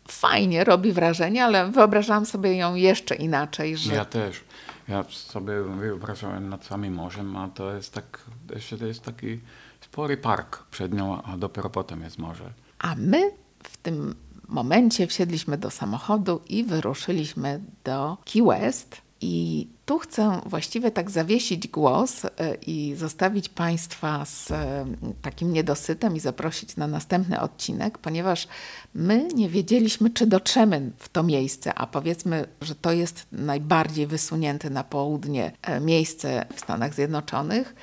fajnie 0.08 0.64
robi 0.64 0.92
wrażenie, 0.92 1.44
ale 1.44 1.70
wyobrażałam 1.70 2.26
sobie 2.26 2.56
ją 2.56 2.74
jeszcze 2.74 3.14
inaczej. 3.14 3.76
Że... 3.76 3.94
Ja 3.94 4.04
też. 4.04 4.44
Ja 4.88 5.04
sobie 5.10 5.62
wyobrażałem 5.62 6.48
nad 6.48 6.64
samym 6.64 6.94
morzem, 6.94 7.36
a 7.36 7.48
to 7.48 7.74
jest 7.74 7.94
tak, 7.94 8.20
jeszcze 8.54 8.78
to 8.78 8.86
jest 8.86 9.02
taki 9.02 9.40
spory 9.80 10.16
park 10.16 10.64
przed 10.70 10.94
nią, 10.94 11.22
a 11.22 11.36
dopiero 11.36 11.70
potem 11.70 12.02
jest 12.02 12.18
morze. 12.18 12.52
A 12.78 12.94
my 12.98 13.30
w 13.62 13.76
tym 13.76 14.14
momencie 14.48 15.06
wsiedliśmy 15.06 15.58
do 15.58 15.70
samochodu 15.70 16.40
i 16.48 16.64
wyruszyliśmy 16.64 17.60
do 17.84 18.16
Key 18.32 18.42
West. 18.42 19.07
I 19.20 19.66
tu 19.86 19.98
chcę 19.98 20.40
właściwie 20.46 20.90
tak 20.90 21.10
zawiesić 21.10 21.68
głos 21.68 22.24
e, 22.24 22.30
i 22.66 22.94
zostawić 22.96 23.48
Państwa 23.48 24.24
z 24.24 24.50
e, 24.50 24.86
takim 25.22 25.52
niedosytem 25.52 26.16
i 26.16 26.20
zaprosić 26.20 26.76
na 26.76 26.86
następny 26.86 27.40
odcinek, 27.40 27.98
ponieważ 27.98 28.48
my 28.94 29.28
nie 29.34 29.48
wiedzieliśmy, 29.48 30.10
czy 30.10 30.26
dotrzemy 30.26 30.90
w 30.98 31.08
to 31.08 31.22
miejsce, 31.22 31.74
a 31.74 31.86
powiedzmy, 31.86 32.46
że 32.60 32.74
to 32.74 32.92
jest 32.92 33.26
najbardziej 33.32 34.06
wysunięte 34.06 34.70
na 34.70 34.84
południe 34.84 35.52
e, 35.62 35.80
miejsce 35.80 36.46
w 36.54 36.60
Stanach 36.60 36.94
Zjednoczonych 36.94 37.74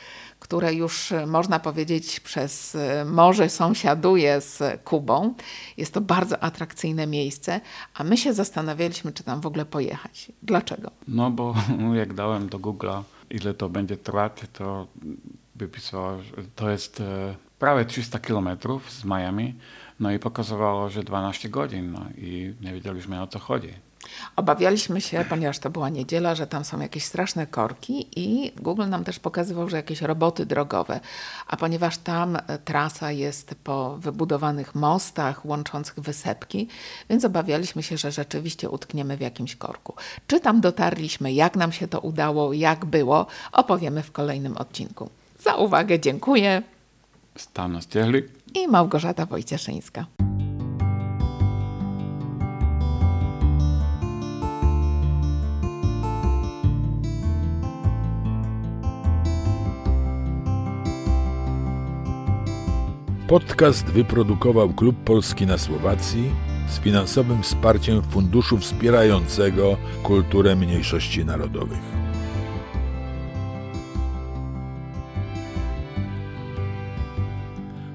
które 0.45 0.73
już 0.73 1.11
e, 1.11 1.25
można 1.25 1.59
powiedzieć 1.59 2.19
przez 2.19 2.75
e, 2.75 3.05
morze 3.05 3.49
sąsiaduje 3.49 4.41
z 4.41 4.81
Kubą. 4.83 5.33
Jest 5.77 5.93
to 5.93 6.01
bardzo 6.01 6.43
atrakcyjne 6.43 7.07
miejsce, 7.07 7.61
a 7.93 8.03
my 8.03 8.17
się 8.17 8.33
zastanawialiśmy, 8.33 9.11
czy 9.11 9.23
tam 9.23 9.41
w 9.41 9.45
ogóle 9.45 9.65
pojechać. 9.65 10.31
Dlaczego? 10.43 10.91
No 11.07 11.31
bo 11.31 11.55
jak 12.01 12.13
dałem 12.13 12.49
do 12.49 12.59
Google'a, 12.59 13.03
ile 13.29 13.53
to 13.53 13.69
będzie 13.69 13.97
trwać, 13.97 14.31
to 14.53 14.87
wypisało, 15.55 16.21
że 16.21 16.43
to 16.55 16.69
jest 16.69 17.01
e, 17.01 17.35
prawie 17.59 17.85
300 17.85 18.19
kilometrów 18.19 18.91
z 18.91 19.05
Miami, 19.05 19.55
no 19.99 20.11
i 20.11 20.19
pokazywało, 20.19 20.89
że 20.89 21.03
12 21.03 21.49
godzin, 21.49 21.91
no 21.91 22.05
i 22.17 22.53
nie 22.61 22.73
wiedzieliśmy 22.73 23.21
o 23.21 23.27
co 23.27 23.39
chodzi. 23.39 23.73
Obawialiśmy 24.35 25.01
się, 25.01 25.25
ponieważ 25.29 25.59
to 25.59 25.69
była 25.69 25.89
niedziela, 25.89 26.35
że 26.35 26.47
tam 26.47 26.65
są 26.65 26.79
jakieś 26.79 27.05
straszne 27.05 27.47
korki 27.47 28.07
i 28.15 28.51
Google 28.55 28.89
nam 28.89 29.03
też 29.03 29.19
pokazywał, 29.19 29.69
że 29.69 29.77
jakieś 29.77 30.01
roboty 30.01 30.45
drogowe. 30.45 30.99
A 31.47 31.57
ponieważ 31.57 31.97
tam 31.97 32.35
e, 32.35 32.57
trasa 32.65 33.11
jest 33.11 33.55
po 33.63 33.97
wybudowanych 33.97 34.75
mostach 34.75 35.45
łączących 35.45 35.99
wysepki, 35.99 36.67
więc 37.09 37.25
obawialiśmy 37.25 37.83
się, 37.83 37.97
że 37.97 38.11
rzeczywiście 38.11 38.69
utkniemy 38.69 39.17
w 39.17 39.21
jakimś 39.21 39.55
korku. 39.55 39.93
Czy 40.27 40.39
tam 40.39 40.61
dotarliśmy, 40.61 41.33
jak 41.33 41.55
nam 41.55 41.71
się 41.71 41.87
to 41.87 41.99
udało, 41.99 42.53
jak 42.53 42.85
było, 42.85 43.25
opowiemy 43.51 44.03
w 44.03 44.11
kolejnym 44.11 44.57
odcinku. 44.57 45.09
Za 45.39 45.55
uwagę 45.55 45.99
dziękuję. 45.99 46.63
Stanos 47.35 47.87
Ciechlik 47.87 48.25
i 48.55 48.67
Małgorzata 48.67 49.25
Wojcieszyńska. 49.25 50.05
Podcast 63.27 63.85
wyprodukował 63.85 64.73
Klub 64.73 64.95
Polski 65.03 65.45
na 65.45 65.57
Słowacji 65.57 66.31
z 66.67 66.79
finansowym 66.79 67.43
wsparciem 67.43 68.01
Funduszu 68.01 68.57
Wspierającego 68.57 69.77
Kulturę 70.03 70.55
Mniejszości 70.55 71.25
Narodowych. 71.25 71.79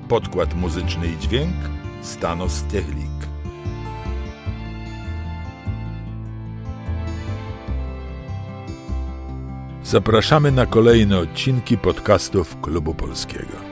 Podkład 0.09 0.55
muzyczny 0.55 1.07
i 1.07 1.19
dźwięk 1.19 1.55
Stanos 2.03 2.63
Techlik. 2.63 3.11
Zapraszamy 9.85 10.53
na 10.53 10.67
kolejne 10.67 11.19
odcinki 11.19 11.79
podcastów 11.79 12.61
Klubu 12.61 12.95
Polskiego. 12.95 13.70